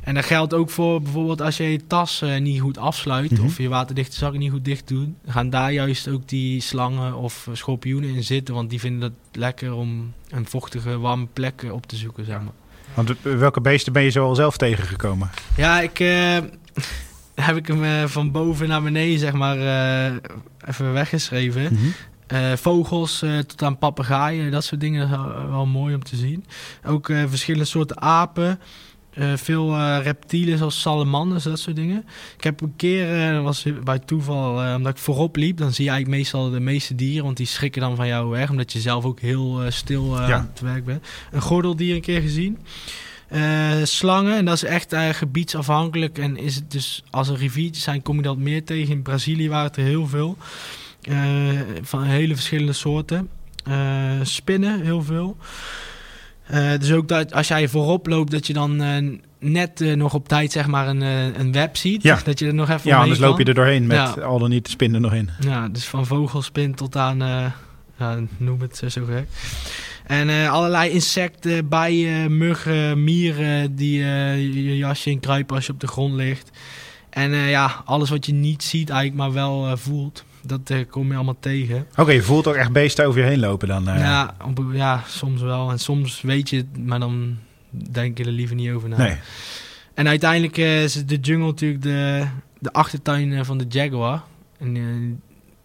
[0.04, 3.38] En dat geldt ook voor bijvoorbeeld als je je tas uh, niet goed afsluit mm
[3.38, 3.46] -hmm.
[3.46, 7.48] of je waterdichte zak niet goed dicht doet, gaan daar juist ook die slangen of
[7.52, 11.96] schorpioenen in zitten, want die vinden het lekker om een vochtige, warme plek op te
[11.96, 12.54] zoeken, zeg maar.
[12.94, 15.30] Want welke beesten ben je zo al zelf tegengekomen?
[15.58, 16.38] Ja, ik uh,
[17.48, 20.16] heb ik hem uh, van boven naar beneden, zeg maar, uh,
[20.68, 21.62] even weggeschreven.
[21.62, 22.58] Mm -hmm.
[22.58, 25.10] vogels tot aan papegaaien, dat soort dingen,
[25.50, 26.46] wel mooi om te zien.
[26.86, 28.60] Ook verschillende soorten apen.
[29.18, 32.06] Uh, veel uh, reptielen zoals salamanders, dat soort dingen.
[32.38, 35.90] Ik heb een keer, uh, was bij toeval, omdat ik voorop liep, dan zie je
[35.90, 39.06] eigenlijk meestal de meeste dieren, want die schrikken dan van jou weg, omdat je zelf
[39.06, 40.34] ook heel stil ja.
[40.34, 41.06] aan het werk bent.
[41.32, 42.58] Een gordeldier een keer gezien.
[43.84, 46.18] slangen, en dat is echt gebiedsafhankelijk.
[46.18, 48.94] En is het dus, als er riviertjes zijn, kom je dat meer tegen.
[48.94, 50.38] In Brazilië waren het er heel veel.
[51.82, 53.30] van hele verschillende soorten.
[54.24, 55.38] spinnen, heel veel.
[56.52, 60.14] Uh, dus ook dat als jij voorop loopt, dat je dan uh, net uh, nog
[60.14, 61.02] op tijd zeg maar een,
[61.40, 62.04] een web ziet.
[62.04, 62.20] Ja.
[62.24, 63.30] Dat je er nog even Ja, anders kan.
[63.30, 64.22] loop je er doorheen met ja.
[64.22, 65.30] al dan niet de spin er nog in.
[65.40, 67.18] Ja, dus van vogelspin tot aan,
[67.98, 69.28] ja, noem het zo gek.
[70.08, 75.88] En allerlei insecten, bijen, muggen, mieren die je jasje in kruipen als je op de
[75.88, 76.50] grond ligt.
[77.10, 80.24] En ja, alles wat je niet ziet eigenlijk, maar wel voelt.
[80.46, 81.86] Dat uh, kom je allemaal tegen.
[81.92, 83.90] Oké, okay, je voelt ook echt beesten over je heen lopen dan?
[83.90, 84.00] Uh...
[84.00, 85.72] Ja, op, ja, soms wel.
[85.72, 87.38] En soms weet je het, maar dan
[87.70, 88.98] denk je er liever niet over na.
[88.98, 89.18] Nee.
[89.94, 92.26] En uiteindelijk uh, is de jungle natuurlijk de,
[92.60, 94.24] de achtertuin van de jaguar.
[94.60, 95.22] En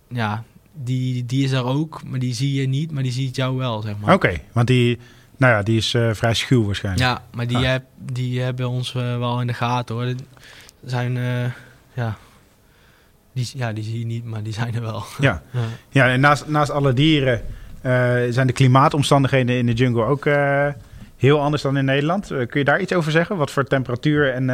[0.09, 3.57] ja, die, die is er ook, maar die zie je niet, maar die ziet jou
[3.57, 4.15] wel, zeg maar.
[4.15, 4.99] Oké, okay, want die,
[5.37, 7.05] nou ja, die is vrij schuw waarschijnlijk.
[7.05, 7.65] Ja, maar die, ah.
[7.65, 10.15] heb, die hebben ons wel in de gaten hoor.
[10.85, 11.13] Zijn,
[11.95, 12.19] ja
[13.39, 15.05] die, ja, die zie je niet, maar die zijn er wel.
[15.19, 15.61] Ja, ja.
[15.91, 17.41] ja en naast, naast alle dieren
[17.83, 20.67] uh, zijn de klimaatomstandigheden in de jungle ook uh,
[21.17, 22.31] heel anders dan in Nederland.
[22.33, 23.37] Uh, kun je daar iets over zeggen?
[23.37, 24.47] Wat voor temperatuur en...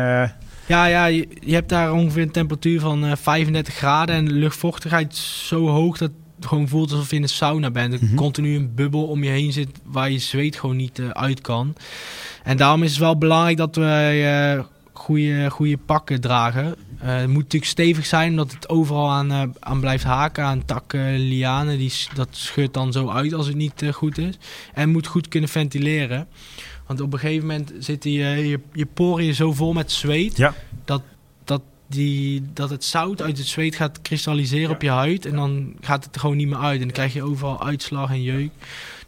[0.66, 5.16] Ja, ja je, je, hebt daar ongeveer een temperatuur van 35 graden en de luchtvochtigheid
[5.16, 7.92] zo hoog dat het gewoon voelt alsof je in een sauna bent.
[7.92, 8.16] Er mm -hmm.
[8.16, 11.74] continu een bubbel om je heen zit waar je zweet gewoon niet uit kan.
[12.42, 14.64] En daarom is het wel belangrijk dat we
[14.94, 16.64] goede, goede pakken dragen.
[16.64, 20.44] Uh, het moet natuurlijk stevig zijn, omdat het overal aan, uh, aan blijft haken.
[20.44, 24.38] Aan takken, lianen, die, dat scheurt dan zo uit als het niet uh, goed is.
[24.74, 26.28] En moet goed kunnen ventileren.
[26.86, 30.36] Want op een gegeven moment zitten je, je, je poriën zo vol met zweet...
[30.36, 30.54] Ja.
[30.84, 31.02] Dat,
[31.44, 34.74] dat, die, dat het zout uit het zweet gaat kristalliseren ja.
[34.74, 35.26] op je huid.
[35.26, 36.80] En dan gaat het er gewoon niet meer uit.
[36.80, 38.50] En dan krijg je overal uitslag en jeuk.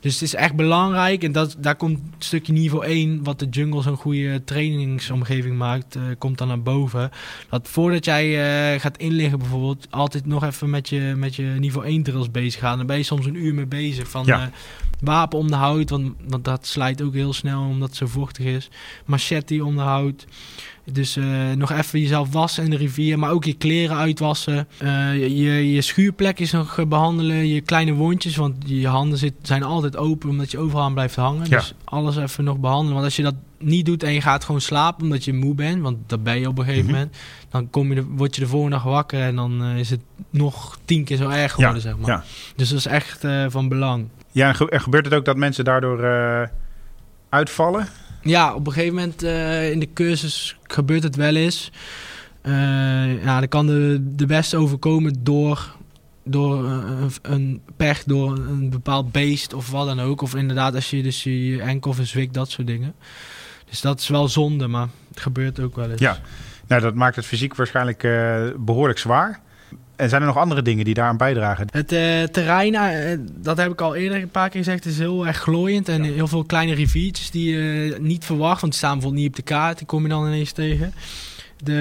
[0.06, 1.22] Dus het is echt belangrijk.
[1.22, 5.96] En dat, daar komt een stukje niveau 1, wat de jungle zo'n goede trainingsomgeving maakt,
[5.96, 7.10] uh, komt dan naar boven.
[7.50, 8.26] Dat voordat jij
[8.74, 12.60] uh, gaat inliggen bijvoorbeeld, altijd nog even met je, met je niveau 1 drills bezig
[12.60, 12.76] gaan.
[12.76, 14.08] Dan ben je soms een uur mee bezig.
[14.08, 14.40] Van ja.
[14.40, 14.46] uh,
[15.00, 18.44] wapen om de hout, want, want dat slijt ook heel snel omdat het zo vochtig
[18.44, 18.68] is.
[19.04, 20.26] Machete om de hout.
[20.92, 24.68] Dus uh, nog even jezelf wassen in de rivier, maar ook je kleren uitwassen.
[24.82, 29.96] Uh, je, je schuurplekjes nog behandelen, je kleine wondjes, want je handen zit, zijn altijd
[29.96, 31.46] open omdat je overal aan blijft hangen.
[31.48, 31.56] Ja.
[31.56, 32.92] Dus alles even nog behandelen.
[32.92, 35.82] Want als je dat niet doet en je gaat gewoon slapen omdat je moe bent,
[35.82, 36.94] want dat ben je op een gegeven Mhm.
[36.94, 37.16] moment,
[37.50, 40.00] dan kom je de, word je de volgende dag wakker en dan uh, is het
[40.30, 42.10] nog tien keer zo erg geworden, zeg maar.
[42.10, 42.24] ja.
[42.56, 44.06] Dus dat is echt van belang.
[44.32, 46.00] Ja, en, ge en gebeurt het ook dat mensen daardoor
[47.28, 47.88] uitvallen?
[48.26, 51.70] Ja, op een gegeven moment uh, in de cursus gebeurt het wel eens.
[52.42, 55.74] Uh, ja, dan kan de, de beste overkomen door,
[56.24, 60.20] door een, een pech, door een, bepaald beest of wat dan ook.
[60.22, 62.94] Of inderdaad als je dus je enkel verzwikt, dat soort dingen.
[63.68, 66.00] Dus dat is wel zonde, maar het gebeurt ook wel eens.
[66.00, 66.20] Ja,
[66.66, 68.08] nou, dat maakt het fysiek waarschijnlijk
[68.56, 69.40] behoorlijk zwaar.
[69.96, 71.66] En zijn er nog andere dingen die daaraan bijdragen?
[71.70, 75.26] Het uh, terrein, uh, dat heb ik al eerder een paar keer gezegd, is heel
[75.26, 75.88] erg glooiend.
[75.88, 76.12] En ja.
[76.12, 79.36] heel veel kleine riviertjes die je uh, niet verwacht, want die staan bijvoorbeeld niet op
[79.36, 79.78] de kaart.
[79.78, 80.92] Die kom je dan ineens tegen.
[81.64, 81.72] De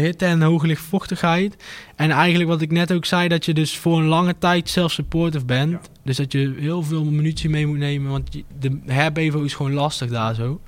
[0.00, 1.56] hitte en hoge lichtvochtigheid.
[1.96, 5.44] En eigenlijk wat ik net ook zei, dat je dus voor een lange tijd self-supportive
[5.44, 5.70] bent.
[5.70, 5.80] Ja.
[6.04, 10.10] Dus dat je heel veel munitie mee moet nemen, want de herbevo is gewoon lastig
[10.10, 10.60] daar zo.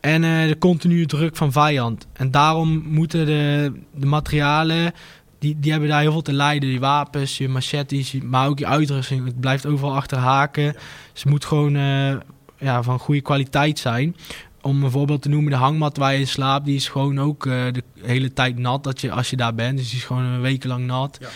[0.00, 2.06] En de continue druk van vijand.
[2.12, 4.92] En daarom moeten de, de materialen
[5.40, 6.68] die, die hebben daar heel veel te lijden.
[6.68, 9.24] Je wapens, je machetes, maar ook je uitrusting.
[9.24, 10.74] Het blijft overal achter haken.
[11.12, 12.12] Ze moet gewoon uh,
[12.58, 14.16] ja, van goede kwaliteit zijn.
[14.60, 17.46] Om een voorbeeld te noemen, de hangmat waar je in slaapt, die is gewoon ook
[17.46, 19.78] uh, de hele tijd nat dat je, als je daar bent.
[19.78, 21.18] Dus die is gewoon een week lang nat.
[21.20, 21.28] Ja.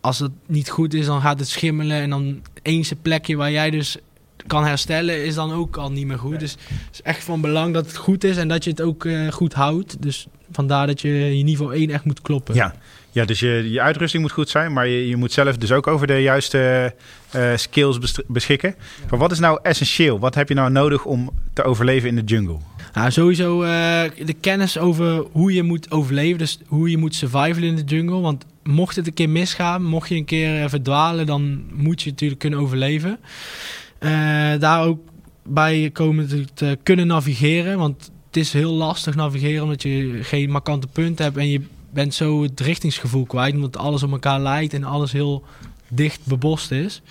[0.00, 2.00] Als het niet goed is, dan gaat het schimmelen.
[2.00, 3.96] En dan eens plekje waar jij dus
[4.46, 6.30] kan herstellen, is dan ook al niet meer goed.
[6.30, 6.38] Nee.
[6.38, 9.04] Dus het is echt van belang dat het goed is en dat je het ook
[9.04, 10.02] uh, goed houdt.
[10.02, 12.54] Dus vandaar dat je je niveau 1 echt moet kloppen.
[12.54, 12.74] Ja.
[13.16, 15.86] Ja, dus je, je uitrusting moet goed zijn, maar je, je moet zelf dus ook
[15.86, 16.94] over de juiste
[17.36, 18.74] uh, skills beschikken.
[19.10, 20.18] Maar wat is nou essentieel?
[20.18, 22.56] Wat heb je nou nodig om te overleven in de jungle?
[22.92, 23.68] Nou, sowieso uh,
[24.24, 28.20] de kennis over hoe je moet overleven, dus hoe je moet survivalen in de jungle.
[28.20, 32.40] Want mocht het een keer misgaan, mocht je een keer verdwalen, dan moet je natuurlijk
[32.40, 33.18] kunnen overleven.
[34.58, 35.00] daar ook
[35.42, 40.86] bij komen te kunnen navigeren, want het is heel lastig navigeren omdat je geen markante
[40.86, 41.60] punten hebt en je
[41.96, 45.44] bent zo het richtingsgevoel kwijt, omdat alles op elkaar lijkt en alles heel
[45.88, 47.02] dicht bebost is.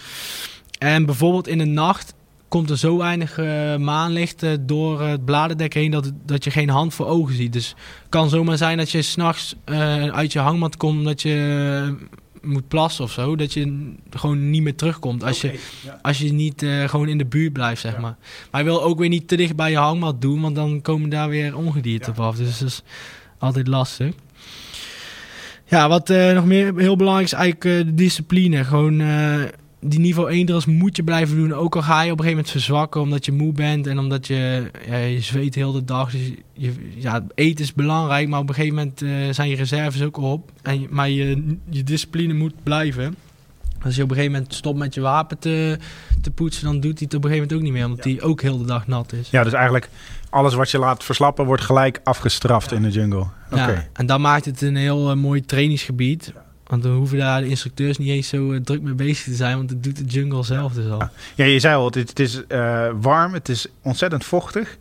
[0.79, 2.13] En bijvoorbeeld in de nacht
[2.47, 6.69] komt er zo weinig uh, maanlicht uh, door het bladerdek heen dat, dat je geen
[6.69, 7.53] hand voor ogen ziet.
[7.53, 11.95] Dus het kan zomaar zijn dat je s'nachts uh, uit je hangmat komt dat je
[12.41, 13.35] moet plassen of zo.
[13.35, 15.59] Dat je gewoon niet meer terugkomt als, je,
[16.01, 18.17] als je niet gewoon in de buurt blijft, zeg maar.
[18.51, 21.09] Maar je wil ook weer niet te dicht bij je hangmat doen, want dan komen
[21.09, 22.17] daar weer ongedierte ja.
[22.17, 22.35] op af.
[22.35, 22.81] Dus dat is
[23.37, 24.13] altijd lastig.
[25.67, 28.63] Ja, wat uh, nog meer heel belangrijk is eigenlijk uh, de discipline.
[28.63, 29.43] Gewoon uh,
[29.80, 31.54] die niveau 1 drills moet je blijven doen.
[31.54, 34.28] Ook al ga je op een gegeven moment verzwakken omdat je moe bent en omdat
[34.28, 36.12] je, je zweet heel de dag.
[36.12, 40.17] Dus je, ja, eten is belangrijk, maar op een gegeven moment zijn je reserves ook
[40.17, 40.51] op.
[40.62, 43.15] En, maar je, je discipline moet blijven.
[43.85, 45.77] Als je op een gegeven moment stopt met je wapen te,
[46.21, 48.29] te poetsen, dan doet hij het op een gegeven moment ook niet meer, omdat hij
[48.29, 49.29] ook heel de dag nat is.
[49.29, 49.89] Ja, dus eigenlijk
[50.29, 53.25] alles wat je laat verslappen wordt gelijk afgestraft in de jungle.
[53.51, 56.33] Ja, en dan maakt het een heel uh, mooi trainingsgebied.
[56.67, 59.57] Want dan hoeven daar de instructeurs niet eens zo uh, druk mee bezig te zijn,
[59.57, 61.09] want het doet de jungle zelf dus al.
[61.35, 64.77] Ja, je zei al, het, het is uh, warm, het is ontzettend vochtig.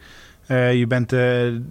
[0.49, 1.15] je bent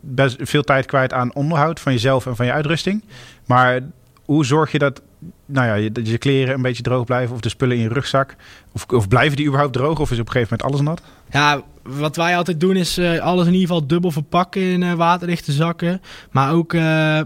[0.02, 3.04] best veel tijd kwijt aan onderhoud van jezelf en van je uitrusting.
[3.46, 3.80] Maar
[4.26, 5.02] hoe zorg je dat
[5.46, 8.36] nou ja, je, je kleren een beetje droog blijven of de spullen in je rugzak?
[8.72, 11.02] Of, of blijven die überhaupt droog of is op een gegeven moment alles nat?
[11.32, 14.94] Ja, wat wij altijd doen is uh, alles in ieder geval dubbel verpakken in uh,
[14.94, 16.02] waterdichte zakken.
[16.32, 17.22] Maar ook uh,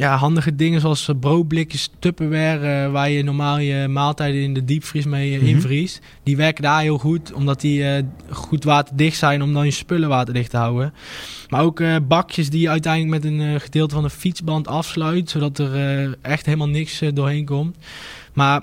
[0.00, 5.32] ja, handige dingen zoals broodblikjes, tupperware, waar je normaal je maaltijden in de diepvries mee
[5.32, 5.48] mm -hmm.
[5.48, 6.00] invriest.
[6.22, 10.50] Die werken daar heel goed, omdat die goed waterdicht zijn om dan je spullen waterdicht
[10.50, 10.94] te houden.
[11.48, 16.18] Maar ook bakjes die je uiteindelijk met een gedeelte van de fietsband afsluit, zodat er
[16.22, 17.76] echt helemaal niks doorheen komt.
[18.32, 18.62] Maar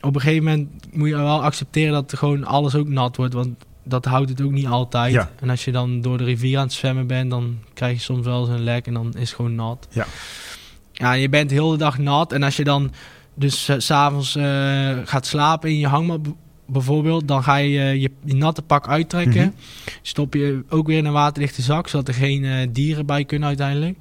[0.00, 3.34] op een gegeven moment moet je wel accepteren dat gewoon alles ook nat wordt.
[3.34, 5.12] Want dat houdt het ook niet altijd.
[5.12, 5.30] Ja.
[5.40, 8.24] En als je dan door de rivier aan het zwemmen bent, dan krijg je soms
[8.24, 9.88] wel eens een lek en dan is het gewoon nat.
[9.90, 10.06] Ja.
[10.98, 12.32] Ja, je bent heel de dag nat.
[12.32, 12.92] En als je dan
[13.34, 16.20] dus uh, s'avonds uh, gaat slapen in je hangmat
[16.66, 19.42] bijvoorbeeld, dan ga je uh, je, je, natte pak uittrekken.
[19.42, 19.98] Mm -hmm.
[20.02, 23.48] Stop je ook weer in een waterdichte zak, zodat er geen uh, dieren bij kunnen
[23.48, 23.98] uiteindelijk.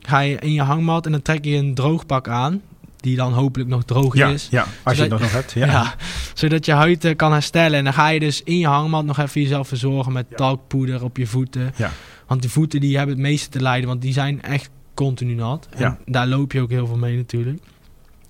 [0.00, 2.62] Ga je in je hangmat en dan trek je een droogpak aan
[3.00, 4.48] die dan hopelijk nog droog ja, is.
[4.50, 5.52] Ja, als zodat, je het nog hebt.
[5.52, 5.66] Ja.
[5.66, 5.94] ja.
[6.34, 7.78] zodat je huid uh, kan herstellen.
[7.78, 10.36] En dan ga je dus in je hangmat nog even jezelf verzorgen met ja.
[10.36, 11.72] talkpoeder op je voeten.
[11.76, 11.90] Ja.
[12.26, 15.68] Want die voeten die hebben het meeste te lijden, want die zijn echt continu nat.
[15.70, 15.98] En ja.
[16.06, 17.58] daar loop je ook heel veel mee natuurlijk.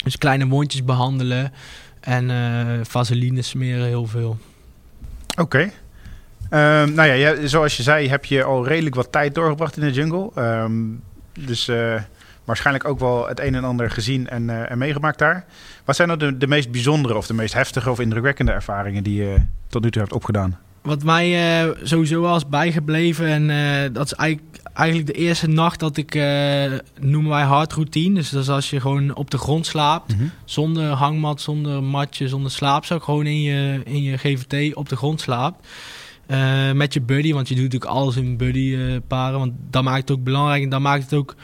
[0.05, 1.53] Dus kleine wondjes behandelen
[2.01, 4.39] en uh, vaseline smeren heel veel.
[5.39, 5.71] Oké.
[6.51, 6.83] Okay.
[6.83, 9.93] Um, nou ja, zoals je zei, heb je al redelijk wat tijd doorgebracht in de
[9.93, 10.31] jungle.
[10.37, 11.03] Um,
[11.33, 11.69] dus...
[11.69, 11.95] Uh,
[12.45, 15.45] waarschijnlijk ook wel het een en ander gezien en, uh, en meegemaakt daar.
[15.85, 19.23] Wat zijn nou de, de meest bijzondere of de meest heftige of indrukwekkende ervaringen die
[19.23, 20.59] je tot nu toe hebt opgedaan?
[20.83, 25.81] Wat mij uh, sowieso was bijgebleven en uh, dat is eigenlijk, eigenlijk de eerste nacht
[25.81, 26.15] dat ik,
[27.01, 28.15] noemen wij hard routine.
[28.15, 30.17] Dus dat is als je gewoon op de grond slaapt, Mhm.
[30.17, 30.33] mm -hmm.
[30.45, 33.03] zonder hangmat, zonder matje, zonder slaapzak.
[33.03, 35.67] Gewoon in je, in je GVT op de grond slaapt.
[36.75, 39.39] met je buddy, want je doet natuurlijk alles in buddy paren.
[39.39, 41.35] Want dat maakt het ook belangrijk en dat maakt het ook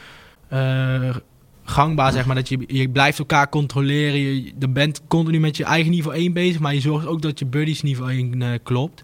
[1.65, 2.35] gangbaar, zeg maar.
[2.35, 4.19] Dat je, je blijft elkaar controleren.
[4.19, 7.39] Je, je bent continu met je eigen niveau 1 bezig, maar je zorgt ook dat
[7.39, 9.03] je buddies niveau 1 uh, klopt.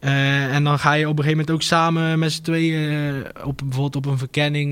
[0.00, 3.58] Uh, en dan ga je op een gegeven moment ook samen met z'n tweeën, op,
[3.64, 4.70] bijvoorbeeld op een verkenning,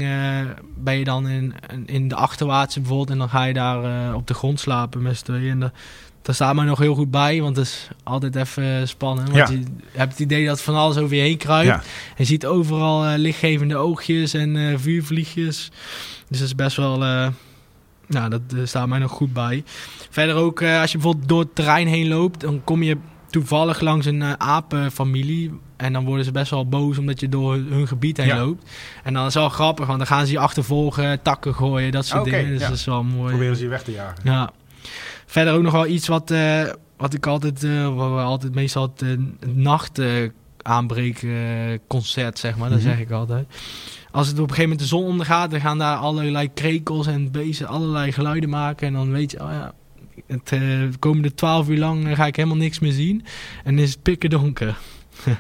[0.77, 1.55] ben je dan in,
[1.87, 3.11] in de achterwaartse bijvoorbeeld.
[3.11, 5.51] En dan ga je daar op de grond slapen met z'n tweeën.
[5.51, 5.70] En de,
[6.23, 9.31] daar staat mij nog heel goed bij, want het is altijd even spannend.
[9.31, 9.55] Want Ja.
[9.55, 9.62] je
[9.99, 11.66] hebt het idee dat van alles over je heen kruipt.
[11.66, 11.75] Ja.
[12.09, 15.70] En je ziet overal eh, lichtgevende oogjes en eh, vuurvliegjes.
[16.31, 17.05] Dus dat is best wel...
[17.05, 17.29] eh,
[18.07, 19.64] nou, dat staat mij nog goed bij.
[20.11, 22.40] Verder ook, eh, als je bijvoorbeeld door het terrein heen loopt...
[22.40, 22.97] dan kom je
[23.31, 25.53] toevallig langs een eh, apenfamilie...
[25.77, 28.38] En dan worden ze best wel boos omdat je door hun gebied heen Ja.
[28.38, 28.71] loopt.
[29.05, 32.07] En dan is het wel grappig, want dan gaan ze je achtervolgen, takken gooien, dat
[32.07, 32.49] soort dingen.
[32.49, 32.69] Dus ja.
[32.69, 33.29] dat is wel mooi.
[33.29, 34.16] Proberen ze je weg te jagen.
[34.25, 34.51] Ja.
[35.27, 36.33] Verder ook nog wel iets wat,
[36.97, 39.19] wat ik altijd, eh wat we altijd meestal het,
[39.55, 40.01] nacht
[40.70, 42.68] eh, aanbreken eh, concert, zeg maar.
[42.70, 42.88] Dat Mhm.
[42.88, 43.46] zeg ik altijd.
[44.11, 47.30] Als het op een gegeven moment de zon ondergaat, dan gaan daar allerlei krekels en
[47.30, 48.87] beesten allerlei geluiden maken.
[48.87, 49.72] En dan weet je, oh ja,
[50.26, 53.24] het eh, de komende twaalf uur lang eh, ga ik helemaal niks meer zien.
[53.64, 54.76] En is het pikken donker.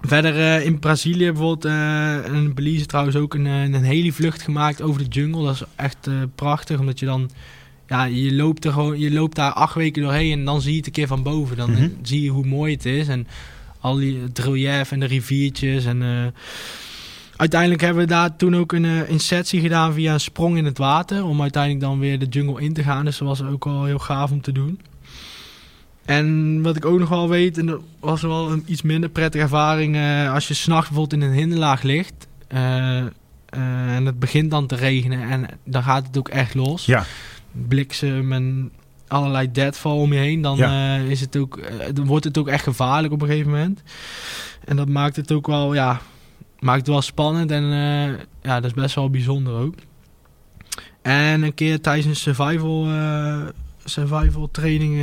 [0.00, 4.82] Verder uh, in Brazilië bijvoorbeeld, uh, en Belize trouwens ook een, een hele vlucht gemaakt
[4.82, 5.44] over de jungle.
[5.44, 7.30] Dat is echt uh, prachtig, omdat je dan,
[7.88, 10.76] ja, je loopt, er gewoon, je loopt daar acht weken doorheen en dan zie je
[10.76, 11.56] het een keer van boven.
[11.56, 11.88] Dan Mhm.
[12.02, 13.26] zie je hoe mooi het is en
[13.80, 15.84] al die het relief en de riviertjes.
[15.84, 16.32] En
[17.36, 21.24] uiteindelijk hebben we daar toen ook een insertie gedaan via een sprong in het water,
[21.24, 23.04] om uiteindelijk dan weer de jungle in te gaan.
[23.04, 24.80] Dus dat was ook wel heel gaaf om te doen.
[26.04, 29.42] En wat ik ook nog wel weet, en dat was wel een iets minder prettige
[29.42, 32.96] ervaring, uh, als je s'nachts bijvoorbeeld in een hinderlaag ligt uh,
[33.96, 36.86] en het begint dan te regenen en dan gaat het ook echt los.
[36.86, 37.04] Ja.
[37.68, 38.70] Bliksem en
[39.10, 40.96] allerlei deadfall om je heen, dan Ja.
[40.96, 41.60] is het ook,
[41.94, 43.82] dan wordt het ook echt gevaarlijk op een gegeven moment.
[44.64, 46.00] En dat maakt het ook wel, ja,
[46.58, 47.62] maakt het wel spannend en
[48.42, 49.74] ja, dat is best wel bijzonder ook.
[51.02, 52.88] En een keer tijdens een survival,
[53.84, 55.00] survival training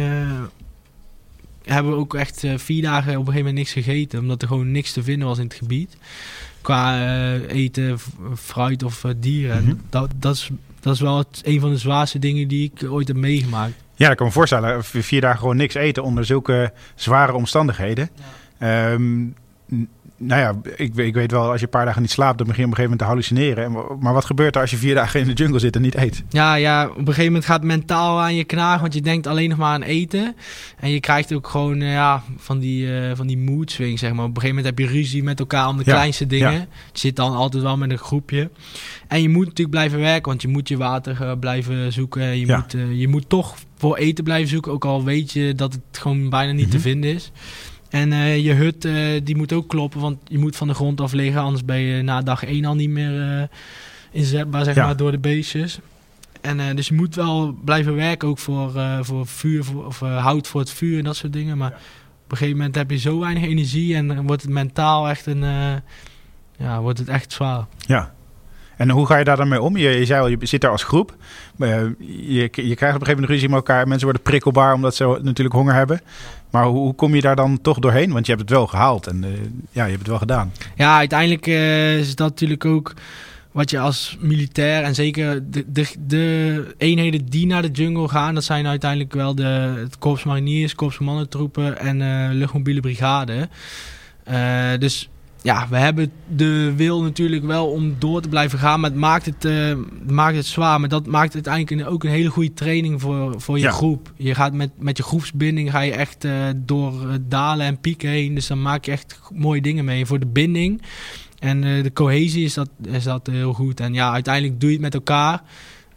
[1.63, 4.19] hebben we ook echt vier dagen op een gegeven moment niks gegeten.
[4.19, 5.97] Omdat er gewoon niks te vinden was in het gebied.
[6.61, 7.01] Qua
[7.35, 7.97] eten,
[8.35, 9.63] fruit of dieren.
[9.63, 9.75] Mhm.
[9.89, 13.07] Dat, dat, is, dat is wel het, een van de zwaarste dingen die ik ooit
[13.07, 13.83] heb meegemaakt.
[13.97, 14.83] Ja, ik kan me voorstellen.
[14.83, 18.09] Vier dagen gewoon niks eten onder zulke zware omstandigheden.
[18.59, 18.91] Ja.
[18.91, 19.35] Um,
[20.17, 22.61] nou ja, ik, ik, weet wel, als je een paar dagen niet slaapt, dan begin
[22.63, 23.99] je op een gegeven moment te hallucineren.
[23.99, 26.23] Maar wat gebeurt er als je vier dagen in de jungle zit en niet eet?
[26.29, 29.27] Ja, ja, op een gegeven moment gaat het mentaal aan je knagen, want je denkt
[29.27, 30.35] alleen nog maar aan eten.
[30.79, 34.13] En je krijgt ook gewoon uh, ja, van die, uh, van die mood swing, zeg
[34.13, 34.25] maar.
[34.25, 36.51] Op een gegeven moment heb je ruzie met elkaar om de ja, kleinste dingen.
[36.51, 36.59] Ja.
[36.91, 38.49] Je zit dan altijd wel met een groepje.
[39.07, 42.39] En je moet natuurlijk blijven werken, want je moet je water uh, blijven zoeken.
[42.39, 42.57] Je, Ja.
[42.57, 46.29] moet, je moet toch voor eten blijven zoeken, ook al weet je dat het gewoon
[46.29, 46.75] bijna niet Mhm.
[46.75, 47.31] te vinden is.
[47.97, 51.01] En uh, je hut uh, die moet ook kloppen, want je moet van de grond
[51.01, 51.41] af liggen.
[51.41, 53.43] Anders ben je na dag 1 al niet meer uh,
[54.11, 54.85] inzetbaar, zeg Ja.
[54.85, 55.79] maar, door de beestjes.
[56.41, 60.59] En dus je moet wel blijven werken ook voor, voor vuur voor, of hout voor
[60.61, 61.57] het vuur en dat soort dingen.
[61.57, 61.71] Maar
[62.23, 65.43] op een gegeven moment heb je zo weinig energie en wordt het mentaal echt een,
[66.57, 67.65] ja, wordt het echt zwaar.
[67.77, 68.13] Ja.
[68.77, 69.77] En hoe ga je daar dan mee om?
[69.77, 71.15] Je, je zei al, je zit daar als groep.
[71.57, 73.87] Uh, je, je krijgt op een gegeven moment ruzie met elkaar.
[73.87, 76.01] Mensen worden prikkelbaar omdat ze natuurlijk honger hebben.
[76.51, 78.11] Maar hoe, hoe, kom je daar dan toch doorheen?
[78.11, 79.29] Want je hebt het wel gehaald en uh,
[79.71, 80.51] ja, je hebt het wel gedaan.
[80.75, 82.93] Ja, uiteindelijk uh, is dat natuurlijk ook
[83.51, 88.33] wat je als militair en zeker de, de, de eenheden die naar de jungle gaan,
[88.33, 93.49] dat zijn uiteindelijk wel de het korps mariniers, korps mannentroepen en uh, luchtmobiele brigade.
[94.79, 95.09] Dus
[95.41, 99.25] ja, we hebben de wil natuurlijk wel om door te blijven gaan, maar het maakt
[99.25, 99.75] het, uh,
[100.07, 100.79] maakt het zwaar.
[100.79, 103.71] Maar dat maakt uiteindelijk ook een hele goede training voor, voor je Ja.
[103.71, 104.13] groep.
[104.15, 106.93] Je gaat met, met je groepsbinding ga je echt uh, door
[107.27, 108.35] dalen en pieken heen.
[108.35, 110.05] Dus dan maak je echt mooie dingen mee.
[110.05, 110.81] Voor de binding
[111.39, 113.79] en uh, de cohesie is dat, is dat heel goed.
[113.79, 115.41] En ja, uiteindelijk doe je het met elkaar.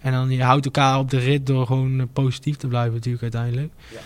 [0.01, 3.73] En dan je houdt elkaar op de rit door gewoon positief te blijven natuurlijk uiteindelijk.
[3.93, 3.99] Ja.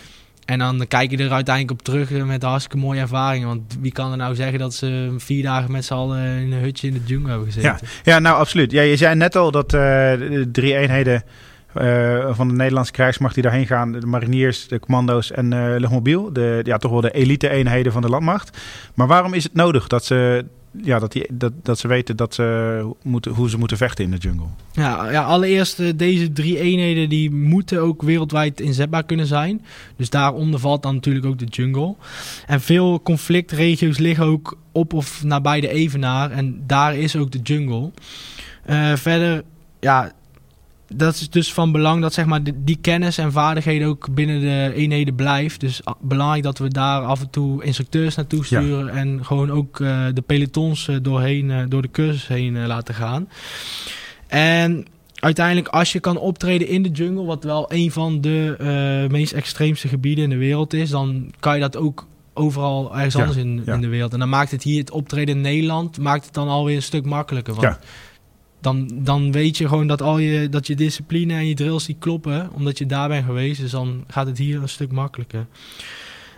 [0.45, 3.49] En dan kijk je er uiteindelijk op terug met hartstikke mooie ervaringen.
[3.49, 6.63] Want wie kan er nou zeggen dat ze vier dagen met z'n allen in een
[6.63, 7.79] hutje in de jungle hebben gezeten?
[8.05, 8.71] Ja, ja nou absoluut.
[8.71, 11.25] Ja, je zei net al dat uh, de drie eenheden
[12.31, 16.61] van de Nederlandse krijgsmacht die daarheen gaan, de mariniers, de commando's en uh, luchtmobiel, de,
[16.63, 18.59] ja, toch wel de elite eenheden van de landmacht.
[18.95, 20.45] Maar waarom is het nodig dat ze,
[20.83, 24.11] ja, dat die, dat, dat ze weten dat ze moeten, hoe ze moeten vechten in
[24.11, 24.47] de jungle?
[24.73, 29.65] Ja, ja allereerst uh, deze drie eenheden die moeten ook wereldwijd inzetbaar kunnen zijn.
[29.97, 31.95] Dus daaronder valt dan natuurlijk ook de jungle.
[32.47, 37.41] En veel conflictregio's liggen ook op of nabij de evenaar en daar is ook de
[37.43, 37.91] jungle.
[38.71, 39.43] Uh, verder,
[39.81, 40.13] ja,
[40.89, 44.73] dat is dus van belang dat zeg maar die, kennis en vaardigheden ook binnen de
[44.75, 45.61] eenheden blijft.
[45.61, 48.93] Dus belangrijk dat we daar af en toe instructeurs naartoe sturen ja.
[48.93, 53.29] en gewoon ook uh, de pelotons uh, doorheen, uh, door de cursus heen laten gaan.
[54.27, 59.33] En uiteindelijk als je kan optreden in de jungle, wat wel een van de meest
[59.33, 63.39] extreemste gebieden in de wereld is, dan kan je dat ook overal ergens Ja, anders
[63.39, 63.75] in, ja.
[63.75, 64.13] in de wereld.
[64.13, 67.05] En dan maakt het hier het optreden in Nederland maakt het dan alweer een stuk
[67.05, 67.55] makkelijker.
[67.55, 67.79] Want.
[68.65, 71.97] Dan, dan weet je gewoon dat al je, dat je discipline en je drills die
[71.99, 73.61] kloppen, omdat je daar bent geweest.
[73.61, 75.47] Dus dan gaat het hier een stuk makkelijker.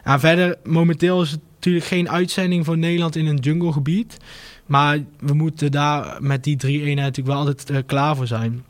[0.03, 4.17] En verder, momenteel is het natuurlijk geen uitzending voor Nederland in een junglegebied.
[4.67, 8.65] Maar we moeten daar met die drie eenheden natuurlijk wel altijd eh, klaar voor zijn.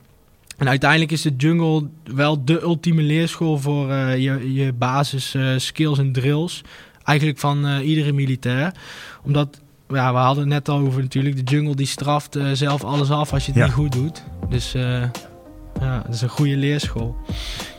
[0.57, 5.53] En uiteindelijk is de jungle wel de ultieme leerschool voor eh, je, je basis eh,
[5.57, 6.63] skills en drills.
[7.03, 8.75] Eigenlijk van iedere militair.
[9.23, 12.85] Omdat, ja, we hadden het net al over natuurlijk, de jungle die straft eh, zelf
[12.85, 13.67] alles af als je het Ja.
[13.67, 14.23] niet goed doet.
[14.49, 15.03] Dus eh,
[15.81, 17.17] ja, dat is een goede leerschool.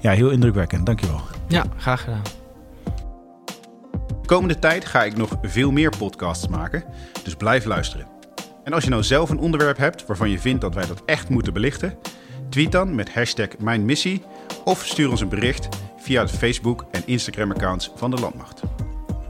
[0.02, 0.86] Ja, heel indrukwekkend.
[0.86, 1.22] Dankjewel.
[1.48, 2.22] Ja, graag gedaan.
[4.22, 6.84] De komende tijd ga ik nog veel meer podcasts maken,
[7.24, 8.08] dus blijf luisteren.
[8.64, 11.30] En als je nou zelf een onderwerp hebt waarvan je vindt dat wij dat echt
[11.30, 11.98] moeten belichten,
[12.50, 14.24] tweet dan met hashtag Mijn Missie
[14.64, 15.68] of stuur ons een bericht
[15.98, 18.62] via de Facebook- en Instagram-accounts van de Landmacht.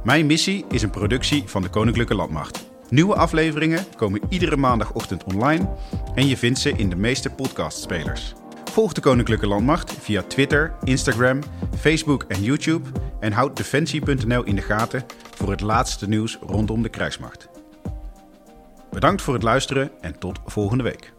[0.04, 2.67] Mijn Missie is een productie van de Koninklijke Landmacht.
[2.90, 5.70] Nieuwe afleveringen komen iedere maandagochtend online
[6.16, 8.34] en je vindt ze in de meeste podcastspelers.
[8.72, 11.40] Volg de Koninklijke Landmacht via Twitter, Instagram,
[11.78, 16.90] Facebook en YouTube en houd defensie.nl in de gaten voor het laatste nieuws rondom de
[16.90, 17.50] krijgsmacht.
[18.92, 21.16] Bedankt voor het luisteren en tot volgende week.